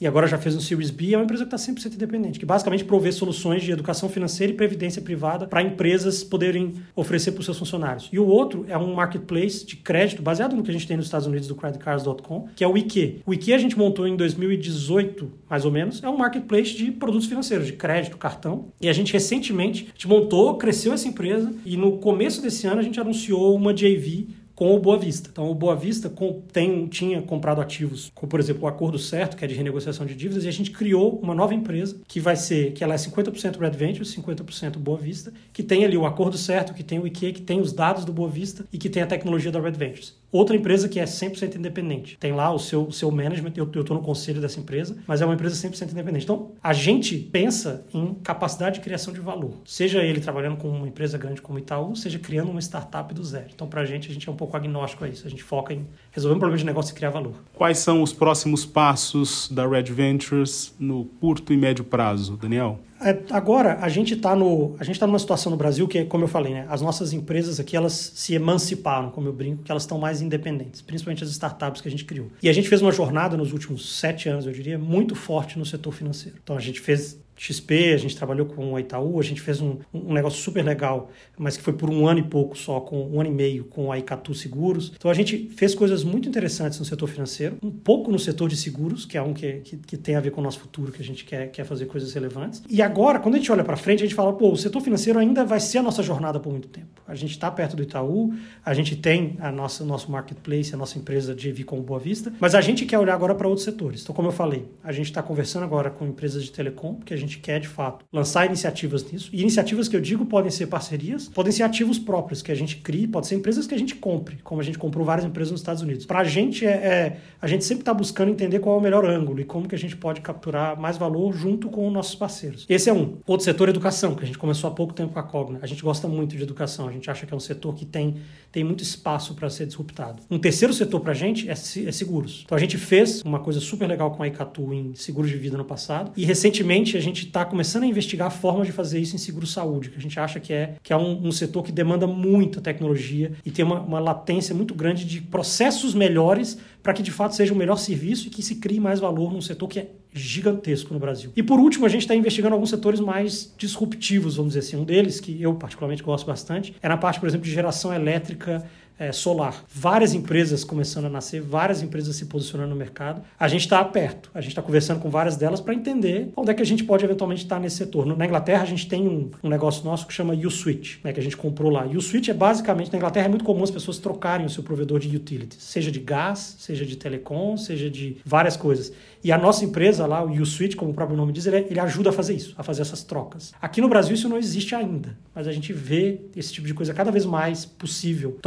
e 0.00 0.06
agora 0.06 0.26
já 0.26 0.36
fez 0.36 0.54
um 0.54 0.60
Series 0.60 0.90
B, 0.90 1.14
é 1.14 1.16
uma 1.16 1.24
empresa 1.24 1.46
que 1.46 1.54
está 1.54 1.72
100% 1.72 1.94
independente, 1.94 2.38
que 2.38 2.46
basicamente 2.46 2.84
provê 2.84 3.12
soluções 3.12 3.62
de 3.62 3.72
educação 3.72 4.08
financeira 4.08 4.52
e 4.52 4.56
previdência 4.56 5.00
privada 5.00 5.46
para 5.46 5.62
empresas 5.62 6.22
poderem 6.22 6.74
oferecer 6.94 7.32
para 7.32 7.40
os 7.40 7.46
seus 7.46 7.58
funcionários. 7.58 8.08
E 8.12 8.18
o 8.18 8.26
outro 8.26 8.64
é 8.68 8.76
um 8.76 8.94
marketplace 8.94 9.64
de 9.64 9.76
crédito, 9.76 10.22
baseado 10.22 10.54
no 10.54 10.62
que 10.62 10.70
a 10.70 10.72
gente 10.72 10.86
tem 10.86 10.96
nos 10.96 11.06
Estados 11.06 11.26
Unidos 11.26 11.48
do 11.48 11.54
creditcards.com, 11.54 12.48
que 12.54 12.64
é 12.64 12.68
o 12.68 12.76
IQ. 12.76 13.22
O 13.24 13.32
IQ 13.32 13.52
a 13.52 13.58
gente 13.58 13.78
montou 13.78 14.06
em 14.06 14.16
2018, 14.16 15.30
mais 15.48 15.64
ou 15.64 15.70
menos, 15.70 16.02
é 16.02 16.08
um 16.08 16.16
marketplace 16.16 16.74
de 16.74 16.90
produtos 16.90 17.26
financeiros, 17.26 17.66
de 17.66 17.72
crédito, 17.72 18.16
cartão. 18.16 18.66
E 18.80 18.88
a 18.88 18.92
gente 18.92 19.12
recentemente 19.12 19.84
a 19.84 19.92
gente 19.92 20.08
montou, 20.08 20.56
cresceu 20.56 20.92
essa 20.92 21.08
empresa 21.08 21.52
e 21.64 21.76
no 21.76 21.98
começo 21.98 22.42
desse 22.42 22.66
ano 22.66 22.80
a 22.80 22.82
gente 22.82 23.00
anunciou 23.00 23.54
uma 23.54 23.72
JV 23.72 24.43
com 24.54 24.74
o 24.74 24.78
Boa 24.78 24.98
Vista. 24.98 25.28
Então, 25.30 25.50
o 25.50 25.54
Boa 25.54 25.74
Vista 25.74 26.12
tem, 26.52 26.86
tinha 26.86 27.20
comprado 27.22 27.60
ativos, 27.60 28.10
como 28.14 28.28
por 28.30 28.40
exemplo 28.40 28.64
o 28.64 28.66
Acordo 28.66 28.98
Certo, 28.98 29.36
que 29.36 29.44
é 29.44 29.48
de 29.48 29.54
renegociação 29.54 30.06
de 30.06 30.14
dívidas, 30.14 30.44
e 30.44 30.48
a 30.48 30.52
gente 30.52 30.70
criou 30.70 31.18
uma 31.22 31.34
nova 31.34 31.54
empresa 31.54 32.00
que 32.06 32.20
vai 32.20 32.36
ser, 32.36 32.72
que 32.72 32.84
ela 32.84 32.94
é 32.94 32.96
50% 32.96 33.58
Red 33.58 33.70
Ventures, 33.70 34.14
50% 34.14 34.78
Boa 34.78 34.98
Vista, 34.98 35.32
que 35.52 35.62
tem 35.62 35.84
ali 35.84 35.96
o 35.96 36.06
Acordo 36.06 36.38
Certo, 36.38 36.74
que 36.74 36.82
tem 36.82 36.98
o 36.98 37.06
IQ, 37.06 37.32
que 37.32 37.42
tem 37.42 37.60
os 37.60 37.72
dados 37.72 38.04
do 38.04 38.12
Boa 38.12 38.28
Vista 38.28 38.64
e 38.72 38.78
que 38.78 38.88
tem 38.88 39.02
a 39.02 39.06
tecnologia 39.06 39.50
da 39.50 39.60
Red 39.60 39.72
Ventures. 39.72 40.14
Outra 40.34 40.56
empresa 40.56 40.88
que 40.88 40.98
é 40.98 41.04
100% 41.04 41.54
independente. 41.54 42.18
Tem 42.18 42.32
lá 42.32 42.52
o 42.52 42.58
seu, 42.58 42.90
seu 42.90 43.08
management, 43.08 43.52
eu 43.54 43.66
estou 43.66 43.96
no 43.96 44.02
conselho 44.02 44.40
dessa 44.40 44.58
empresa, 44.58 44.96
mas 45.06 45.22
é 45.22 45.24
uma 45.24 45.34
empresa 45.34 45.54
100% 45.68 45.92
independente. 45.92 46.24
Então, 46.24 46.50
a 46.60 46.72
gente 46.72 47.16
pensa 47.16 47.86
em 47.94 48.14
capacidade 48.14 48.74
de 48.74 48.80
criação 48.80 49.14
de 49.14 49.20
valor. 49.20 49.52
Seja 49.64 50.02
ele 50.02 50.18
trabalhando 50.18 50.56
com 50.56 50.68
uma 50.68 50.88
empresa 50.88 51.16
grande 51.16 51.40
como 51.40 51.60
Itaú, 51.60 51.94
seja 51.94 52.18
criando 52.18 52.50
uma 52.50 52.60
startup 52.60 53.14
do 53.14 53.22
zero. 53.22 53.46
Então, 53.54 53.68
para 53.68 53.82
a 53.82 53.84
gente, 53.84 54.10
a 54.10 54.12
gente 54.12 54.28
é 54.28 54.32
um 54.32 54.34
pouco 54.34 54.56
agnóstico 54.56 55.04
a 55.04 55.08
isso. 55.08 55.24
A 55.24 55.30
gente 55.30 55.44
foca 55.44 55.72
em 55.72 55.86
resolver 56.10 56.34
um 56.34 56.40
problema 56.40 56.58
de 56.58 56.66
negócio 56.66 56.90
e 56.90 56.96
criar 56.96 57.10
valor. 57.10 57.34
Quais 57.54 57.78
são 57.78 58.02
os 58.02 58.12
próximos 58.12 58.66
passos 58.66 59.48
da 59.52 59.64
Red 59.64 59.84
Ventures 59.84 60.74
no 60.80 61.04
curto 61.20 61.52
e 61.52 61.56
médio 61.56 61.84
prazo, 61.84 62.36
Daniel? 62.36 62.80
É, 63.00 63.18
agora 63.30 63.78
a 63.80 63.88
gente 63.88 64.14
está 64.14 64.36
no 64.36 64.76
a 64.78 64.84
gente 64.84 64.94
está 64.96 65.06
numa 65.06 65.18
situação 65.18 65.50
no 65.50 65.56
Brasil 65.56 65.86
que 65.88 66.04
como 66.04 66.24
eu 66.24 66.28
falei 66.28 66.54
né 66.54 66.64
as 66.68 66.80
nossas 66.80 67.12
empresas 67.12 67.58
aqui 67.58 67.76
elas 67.76 68.12
se 68.14 68.34
emanciparam 68.34 69.10
como 69.10 69.26
eu 69.26 69.32
brinco 69.32 69.64
que 69.64 69.70
elas 69.70 69.82
estão 69.82 69.98
mais 69.98 70.22
independentes 70.22 70.80
principalmente 70.80 71.24
as 71.24 71.30
startups 71.30 71.80
que 71.80 71.88
a 71.88 71.90
gente 71.90 72.04
criou. 72.04 72.28
E 72.42 72.48
a 72.48 72.52
gente 72.52 72.68
fez 72.68 72.80
uma 72.80 72.92
jornada 72.92 73.36
nos 73.36 73.52
últimos 73.52 73.98
sete 73.98 74.28
anos 74.28 74.46
eu 74.46 74.52
diria 74.52 74.78
muito 74.78 75.14
forte 75.14 75.58
no 75.58 75.66
setor 75.66 75.92
financeiro. 75.92 76.38
Então 76.42 76.56
a 76.56 76.60
gente 76.60 76.80
fez 76.80 77.18
XP, 77.36 77.92
a 77.92 77.96
gente 77.96 78.16
trabalhou 78.16 78.46
com 78.46 78.72
o 78.72 78.78
Itaú, 78.78 79.18
a 79.18 79.22
gente 79.22 79.40
fez 79.40 79.60
um, 79.60 79.78
um 79.92 80.12
negócio 80.12 80.42
super 80.42 80.64
legal, 80.64 81.10
mas 81.36 81.56
que 81.56 81.62
foi 81.62 81.72
por 81.72 81.90
um 81.90 82.06
ano 82.06 82.20
e 82.20 82.22
pouco 82.22 82.56
só, 82.56 82.80
com 82.80 83.06
um 83.08 83.20
ano 83.20 83.30
e 83.30 83.32
meio 83.32 83.64
com 83.64 83.90
a 83.90 83.98
Icatu 83.98 84.34
Seguros. 84.34 84.92
Então 84.96 85.10
a 85.10 85.14
gente 85.14 85.50
fez 85.56 85.74
coisas 85.74 86.04
muito 86.04 86.28
interessantes 86.28 86.78
no 86.78 86.84
setor 86.84 87.08
financeiro, 87.08 87.56
um 87.62 87.70
pouco 87.70 88.10
no 88.10 88.18
setor 88.18 88.48
de 88.48 88.56
seguros, 88.56 89.04
que 89.04 89.18
é 89.18 89.22
um 89.22 89.32
que, 89.32 89.60
que, 89.60 89.76
que 89.76 89.96
tem 89.96 90.16
a 90.16 90.20
ver 90.20 90.30
com 90.30 90.40
o 90.40 90.44
nosso 90.44 90.60
futuro, 90.60 90.92
que 90.92 91.02
a 91.02 91.04
gente 91.04 91.24
quer, 91.24 91.50
quer 91.50 91.64
fazer 91.64 91.86
coisas 91.86 92.12
relevantes. 92.12 92.62
E 92.68 92.80
agora, 92.80 93.18
quando 93.18 93.34
a 93.34 93.38
gente 93.38 93.50
olha 93.50 93.64
para 93.64 93.76
frente, 93.76 94.02
a 94.02 94.06
gente 94.06 94.14
fala, 94.14 94.32
pô, 94.32 94.50
o 94.50 94.56
setor 94.56 94.80
financeiro 94.80 95.18
ainda 95.18 95.44
vai 95.44 95.60
ser 95.60 95.78
a 95.78 95.82
nossa 95.82 96.02
jornada 96.02 96.38
por 96.38 96.50
muito 96.50 96.68
tempo. 96.68 97.02
A 97.06 97.14
gente 97.14 97.32
está 97.32 97.50
perto 97.50 97.76
do 97.76 97.82
Itaú, 97.82 98.32
a 98.64 98.72
gente 98.74 98.96
tem 98.96 99.36
a 99.40 99.50
nossa 99.52 99.84
nosso 99.84 100.10
marketplace, 100.10 100.74
a 100.74 100.76
nossa 100.76 100.98
empresa 100.98 101.34
de 101.34 101.48
EV 101.48 101.64
com 101.64 101.80
Boa 101.80 102.00
Vista, 102.00 102.32
mas 102.40 102.54
a 102.54 102.60
gente 102.60 102.86
quer 102.86 102.98
olhar 102.98 103.14
agora 103.14 103.34
para 103.34 103.46
outros 103.46 103.64
setores. 103.64 104.02
Então, 104.02 104.14
como 104.14 104.28
eu 104.28 104.32
falei, 104.32 104.66
a 104.82 104.92
gente 104.92 105.06
está 105.06 105.22
conversando 105.22 105.64
agora 105.64 105.90
com 105.90 106.06
empresas 106.06 106.44
de 106.44 106.50
telecom, 106.50 106.94
porque 106.94 107.14
a 107.14 107.16
gente 107.16 107.23
quer 107.26 107.60
de 107.60 107.68
fato 107.68 108.04
lançar 108.12 108.46
iniciativas 108.46 109.10
nisso. 109.10 109.30
E 109.32 109.42
iniciativas 109.42 109.88
que 109.88 109.96
eu 109.96 110.00
digo 110.00 110.26
podem 110.26 110.50
ser 110.50 110.66
parcerias, 110.66 111.28
podem 111.28 111.52
ser 111.52 111.62
ativos 111.62 111.98
próprios 111.98 112.42
que 112.42 112.52
a 112.52 112.54
gente 112.54 112.76
crie, 112.76 113.06
pode 113.06 113.26
ser 113.26 113.34
empresas 113.34 113.66
que 113.66 113.74
a 113.74 113.78
gente 113.78 113.94
compre, 113.94 114.36
como 114.42 114.60
a 114.60 114.64
gente 114.64 114.78
comprou 114.78 115.04
várias 115.04 115.26
empresas 115.26 115.52
nos 115.52 115.60
Estados 115.60 115.82
Unidos. 115.82 116.06
Para 116.06 116.20
a 116.20 116.24
gente 116.24 116.66
é, 116.66 116.70
é, 116.70 117.16
a 117.40 117.46
gente 117.46 117.64
sempre 117.64 117.82
está 117.82 117.94
buscando 117.94 118.30
entender 118.30 118.58
qual 118.58 118.76
é 118.76 118.78
o 118.78 118.82
melhor 118.82 119.04
ângulo 119.04 119.40
e 119.40 119.44
como 119.44 119.68
que 119.68 119.74
a 119.74 119.78
gente 119.78 119.96
pode 119.96 120.20
capturar 120.20 120.78
mais 120.78 120.96
valor 120.96 121.32
junto 121.34 121.68
com 121.68 121.86
os 121.86 121.92
nossos 121.92 122.14
parceiros. 122.14 122.66
Esse 122.68 122.90
é 122.90 122.92
um. 122.92 123.18
Outro 123.26 123.44
setor 123.44 123.68
educação, 123.68 124.14
que 124.14 124.22
a 124.22 124.26
gente 124.26 124.38
começou 124.38 124.68
há 124.68 124.72
pouco 124.72 124.92
tempo 124.92 125.12
com 125.12 125.18
a 125.18 125.22
Cogna. 125.22 125.58
A 125.62 125.66
gente 125.66 125.82
gosta 125.82 126.08
muito 126.08 126.36
de 126.36 126.42
educação, 126.42 126.88
a 126.88 126.92
gente 126.92 127.10
acha 127.10 127.26
que 127.26 127.32
é 127.32 127.36
um 127.36 127.40
setor 127.40 127.74
que 127.74 127.84
tem, 127.84 128.16
tem 128.50 128.64
muito 128.64 128.82
espaço 128.82 129.34
para 129.34 129.48
ser 129.50 129.66
disruptado. 129.66 130.22
Um 130.30 130.38
terceiro 130.38 130.72
setor 130.72 131.00
para 131.00 131.12
a 131.12 131.14
gente 131.14 131.48
é, 131.48 131.52
é 131.52 131.92
seguros. 131.92 132.42
Então 132.44 132.56
a 132.56 132.60
gente 132.60 132.76
fez 132.76 133.22
uma 133.22 133.40
coisa 133.40 133.60
super 133.60 133.86
legal 133.86 134.10
com 134.10 134.22
a 134.22 134.28
Icatu 134.28 134.72
em 134.72 134.94
seguros 134.94 135.30
de 135.30 135.36
vida 135.36 135.56
no 135.56 135.64
passado 135.64 136.12
e 136.16 136.24
recentemente 136.24 136.96
a 136.96 137.00
gente 137.00 137.13
está 137.22 137.44
começando 137.44 137.84
a 137.84 137.86
investigar 137.86 138.30
formas 138.30 138.66
de 138.66 138.72
fazer 138.72 138.98
isso 138.98 139.14
em 139.14 139.18
seguro-saúde, 139.18 139.90
que 139.90 139.98
a 139.98 140.00
gente 140.00 140.18
acha 140.18 140.40
que 140.40 140.52
é, 140.52 140.74
que 140.82 140.92
é 140.92 140.96
um, 140.96 141.28
um 141.28 141.32
setor 141.32 141.62
que 141.62 141.72
demanda 141.72 142.06
muita 142.06 142.60
tecnologia 142.60 143.32
e 143.44 143.50
tem 143.50 143.64
uma, 143.64 143.80
uma 143.80 144.00
latência 144.00 144.54
muito 144.54 144.74
grande 144.74 145.04
de 145.04 145.20
processos 145.20 145.94
melhores 145.94 146.58
para 146.82 146.92
que 146.92 147.02
de 147.02 147.10
fato 147.10 147.34
seja 147.34 147.52
o 147.52 147.56
um 147.56 147.58
melhor 147.58 147.76
serviço 147.76 148.26
e 148.26 148.30
que 148.30 148.42
se 148.42 148.56
crie 148.56 148.78
mais 148.78 149.00
valor 149.00 149.32
num 149.32 149.40
setor 149.40 149.68
que 149.68 149.78
é 149.78 149.88
gigantesco 150.12 150.94
no 150.94 151.00
Brasil. 151.00 151.32
E 151.34 151.42
por 151.42 151.58
último, 151.58 151.86
a 151.86 151.88
gente 151.88 152.02
está 152.02 152.14
investigando 152.14 152.54
alguns 152.54 152.70
setores 152.70 153.00
mais 153.00 153.52
disruptivos, 153.58 154.36
vamos 154.36 154.52
dizer 154.54 154.66
assim. 154.66 154.76
Um 154.76 154.84
deles, 154.84 155.18
que 155.18 155.42
eu 155.42 155.54
particularmente 155.54 156.02
gosto 156.02 156.24
bastante, 156.24 156.74
é 156.80 156.88
na 156.88 156.96
parte, 156.96 157.18
por 157.18 157.28
exemplo, 157.28 157.44
de 157.44 157.52
geração 157.52 157.92
elétrica 157.92 158.64
é, 158.98 159.12
solar. 159.12 159.64
Várias 159.68 160.14
empresas 160.14 160.64
começando 160.64 161.06
a 161.06 161.08
nascer, 161.08 161.40
várias 161.40 161.82
empresas 161.82 162.14
se 162.16 162.26
posicionando 162.26 162.70
no 162.70 162.76
mercado. 162.76 163.22
A 163.38 163.48
gente 163.48 163.62
está 163.62 163.84
perto, 163.84 164.30
a 164.34 164.40
gente 164.40 164.50
está 164.50 164.62
conversando 164.62 165.00
com 165.00 165.10
várias 165.10 165.36
delas 165.36 165.60
para 165.60 165.74
entender 165.74 166.30
onde 166.36 166.50
é 166.50 166.54
que 166.54 166.62
a 166.62 166.66
gente 166.66 166.84
pode 166.84 167.04
eventualmente 167.04 167.42
estar 167.42 167.56
tá 167.56 167.60
nesse 167.60 167.76
setor. 167.76 168.06
Na 168.06 168.26
Inglaterra, 168.26 168.62
a 168.62 168.66
gente 168.66 168.88
tem 168.88 169.08
um, 169.08 169.30
um 169.42 169.48
negócio 169.48 169.84
nosso 169.84 170.06
que 170.06 170.12
chama 170.12 170.34
U-Switch, 170.34 170.98
né, 171.02 171.12
que 171.12 171.20
a 171.20 171.22
gente 171.22 171.36
comprou 171.36 171.70
lá. 171.70 171.84
U-Switch 171.84 172.28
é 172.28 172.34
basicamente, 172.34 172.92
na 172.92 172.98
Inglaterra 172.98 173.26
é 173.26 173.28
muito 173.28 173.44
comum 173.44 173.62
as 173.62 173.70
pessoas 173.70 173.98
trocarem 173.98 174.46
o 174.46 174.50
seu 174.50 174.62
provedor 174.62 175.00
de 175.00 175.14
utilities, 175.14 175.62
seja 175.62 175.90
de 175.90 176.00
gás, 176.00 176.56
seja 176.58 176.84
de 176.84 176.96
telecom, 176.96 177.56
seja 177.56 177.90
de 177.90 178.18
várias 178.24 178.56
coisas. 178.56 178.92
E 179.22 179.32
a 179.32 179.38
nossa 179.38 179.64
empresa 179.64 180.06
lá, 180.06 180.22
o 180.22 180.30
U-Switch, 180.30 180.76
como 180.76 180.90
o 180.90 180.94
próprio 180.94 181.16
nome 181.16 181.32
diz, 181.32 181.46
ele, 181.46 181.66
ele 181.70 181.80
ajuda 181.80 182.10
a 182.10 182.12
fazer 182.12 182.34
isso, 182.34 182.54
a 182.58 182.62
fazer 182.62 182.82
essas 182.82 183.02
trocas. 183.02 183.54
Aqui 183.60 183.80
no 183.80 183.88
Brasil 183.88 184.14
isso 184.14 184.28
não 184.28 184.36
existe 184.36 184.74
ainda, 184.74 185.16
mas 185.34 185.48
a 185.48 185.52
gente 185.52 185.72
vê 185.72 186.20
esse 186.36 186.52
tipo 186.52 186.66
de 186.66 186.74
coisa 186.74 186.92
cada 186.92 187.10
vez 187.10 187.24
mais 187.24 187.64
possível. 187.64 188.38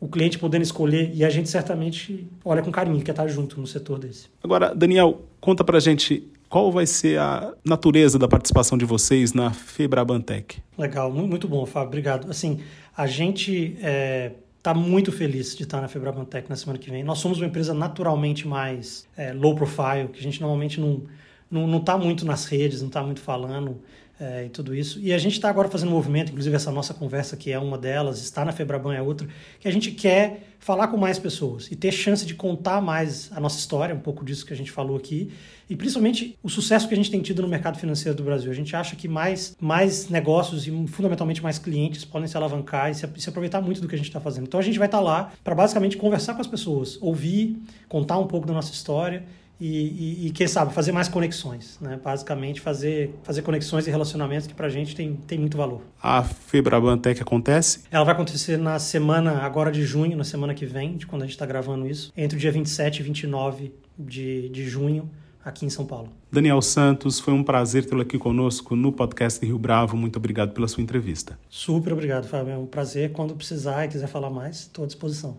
O 0.00 0.08
cliente 0.08 0.38
podendo 0.38 0.62
escolher 0.62 1.10
e 1.14 1.24
a 1.24 1.30
gente 1.30 1.48
certamente 1.48 2.26
olha 2.44 2.62
com 2.62 2.70
carinho 2.70 3.00
que 3.02 3.10
estar 3.10 3.26
junto 3.28 3.60
no 3.60 3.66
setor 3.66 3.98
desse. 3.98 4.26
Agora, 4.42 4.74
Daniel, 4.74 5.22
conta 5.40 5.64
pra 5.64 5.80
gente 5.80 6.28
qual 6.48 6.70
vai 6.70 6.86
ser 6.86 7.18
a 7.18 7.52
natureza 7.64 8.18
da 8.18 8.28
participação 8.28 8.78
de 8.78 8.84
vocês 8.84 9.32
na 9.32 9.50
Febrabantec? 9.50 10.58
Legal, 10.78 11.12
muito 11.12 11.48
bom, 11.48 11.66
Fábio, 11.66 11.88
obrigado. 11.88 12.30
Assim, 12.30 12.60
a 12.96 13.06
gente 13.06 13.76
é, 13.82 14.32
está 14.56 14.72
muito 14.72 15.10
feliz 15.10 15.56
de 15.56 15.64
estar 15.64 15.80
na 15.80 15.88
Febrabantec 15.88 16.48
na 16.48 16.56
semana 16.56 16.78
que 16.78 16.90
vem. 16.90 17.02
Nós 17.02 17.18
somos 17.18 17.38
uma 17.38 17.46
empresa 17.46 17.74
naturalmente 17.74 18.46
mais 18.46 19.06
é, 19.16 19.32
low 19.32 19.54
profile, 19.54 20.08
que 20.12 20.18
a 20.18 20.22
gente 20.22 20.40
normalmente 20.40 20.80
não 20.80 21.02
não 21.48 21.78
está 21.78 21.96
muito 21.96 22.26
nas 22.26 22.46
redes, 22.46 22.80
não 22.80 22.88
está 22.88 23.00
muito 23.04 23.20
falando 23.20 23.80
é, 24.18 24.46
e 24.46 24.48
tudo 24.48 24.74
isso. 24.74 24.98
E 25.00 25.12
a 25.12 25.18
gente 25.18 25.34
está 25.34 25.48
agora 25.48 25.68
fazendo 25.68 25.90
um 25.90 25.92
movimento, 25.92 26.30
inclusive 26.30 26.56
essa 26.56 26.70
nossa 26.70 26.94
conversa 26.94 27.36
que 27.36 27.52
é 27.52 27.58
uma 27.58 27.76
delas, 27.76 28.22
está 28.22 28.44
na 28.44 28.52
Febraban 28.52 28.94
é 28.94 29.02
outra, 29.02 29.28
que 29.60 29.68
a 29.68 29.70
gente 29.70 29.90
quer 29.90 30.42
falar 30.58 30.88
com 30.88 30.96
mais 30.96 31.18
pessoas 31.18 31.70
e 31.70 31.76
ter 31.76 31.92
chance 31.92 32.24
de 32.24 32.34
contar 32.34 32.80
mais 32.80 33.30
a 33.32 33.38
nossa 33.38 33.58
história, 33.58 33.94
um 33.94 34.00
pouco 34.00 34.24
disso 34.24 34.46
que 34.46 34.52
a 34.52 34.56
gente 34.56 34.70
falou 34.72 34.96
aqui, 34.96 35.30
e 35.68 35.76
principalmente 35.76 36.36
o 36.42 36.48
sucesso 36.48 36.88
que 36.88 36.94
a 36.94 36.96
gente 36.96 37.10
tem 37.10 37.20
tido 37.20 37.42
no 37.42 37.48
mercado 37.48 37.78
financeiro 37.78 38.16
do 38.16 38.22
Brasil. 38.22 38.50
A 38.50 38.54
gente 38.54 38.74
acha 38.74 38.96
que 38.96 39.06
mais, 39.06 39.54
mais 39.60 40.08
negócios 40.08 40.66
e 40.66 40.86
fundamentalmente 40.86 41.42
mais 41.42 41.58
clientes 41.58 42.04
podem 42.04 42.26
se 42.26 42.36
alavancar 42.36 42.90
e 42.90 42.94
se, 42.94 43.06
se 43.16 43.28
aproveitar 43.28 43.60
muito 43.60 43.80
do 43.80 43.88
que 43.88 43.94
a 43.94 43.98
gente 43.98 44.08
está 44.08 44.20
fazendo. 44.20 44.46
Então 44.46 44.58
a 44.58 44.62
gente 44.62 44.78
vai 44.78 44.88
estar 44.88 44.98
tá 44.98 45.04
lá 45.04 45.32
para 45.44 45.54
basicamente 45.54 45.96
conversar 45.96 46.34
com 46.34 46.40
as 46.40 46.46
pessoas, 46.46 46.96
ouvir, 47.02 47.56
contar 47.88 48.18
um 48.18 48.26
pouco 48.26 48.46
da 48.46 48.54
nossa 48.54 48.72
história 48.72 49.24
e, 49.60 49.66
e, 49.66 50.26
e, 50.26 50.30
quem 50.30 50.46
sabe, 50.46 50.74
fazer 50.74 50.92
mais 50.92 51.08
conexões, 51.08 51.78
né? 51.80 51.98
Basicamente, 52.02 52.60
fazer, 52.60 53.14
fazer 53.22 53.42
conexões 53.42 53.86
e 53.86 53.90
relacionamentos 53.90 54.46
que 54.46 54.54
pra 54.54 54.68
gente 54.68 54.94
tem, 54.94 55.14
tem 55.14 55.38
muito 55.38 55.56
valor. 55.56 55.80
A 56.02 56.22
Febraban 56.22 56.98
Tech 56.98 57.20
acontece? 57.22 57.84
Ela 57.90 58.04
vai 58.04 58.14
acontecer 58.14 58.58
na 58.58 58.78
semana, 58.78 59.38
agora 59.38 59.72
de 59.72 59.82
junho, 59.82 60.16
na 60.16 60.24
semana 60.24 60.54
que 60.54 60.66
vem, 60.66 60.96
de 60.96 61.06
quando 61.06 61.22
a 61.22 61.24
gente 61.24 61.34
está 61.34 61.46
gravando 61.46 61.86
isso, 61.86 62.12
entre 62.16 62.36
o 62.36 62.40
dia 62.40 62.52
27 62.52 63.00
e 63.00 63.02
29 63.02 63.72
de, 63.98 64.48
de 64.50 64.68
junho, 64.68 65.08
aqui 65.42 65.64
em 65.64 65.70
São 65.70 65.86
Paulo. 65.86 66.10
Daniel 66.30 66.60
Santos, 66.60 67.20
foi 67.20 67.32
um 67.32 67.42
prazer 67.42 67.86
tê-lo 67.86 68.02
aqui 68.02 68.18
conosco 68.18 68.74
no 68.74 68.92
podcast 68.92 69.44
Rio 69.44 69.58
Bravo. 69.58 69.96
Muito 69.96 70.16
obrigado 70.16 70.52
pela 70.52 70.66
sua 70.68 70.82
entrevista. 70.82 71.38
Super 71.48 71.92
obrigado, 71.92 72.26
Fábio. 72.26 72.52
É 72.52 72.58
um 72.58 72.66
prazer. 72.66 73.12
Quando 73.12 73.34
precisar 73.34 73.84
e 73.84 73.88
quiser 73.88 74.08
falar 74.08 74.28
mais, 74.28 74.56
estou 74.56 74.84
à 74.84 74.86
disposição. 74.86 75.38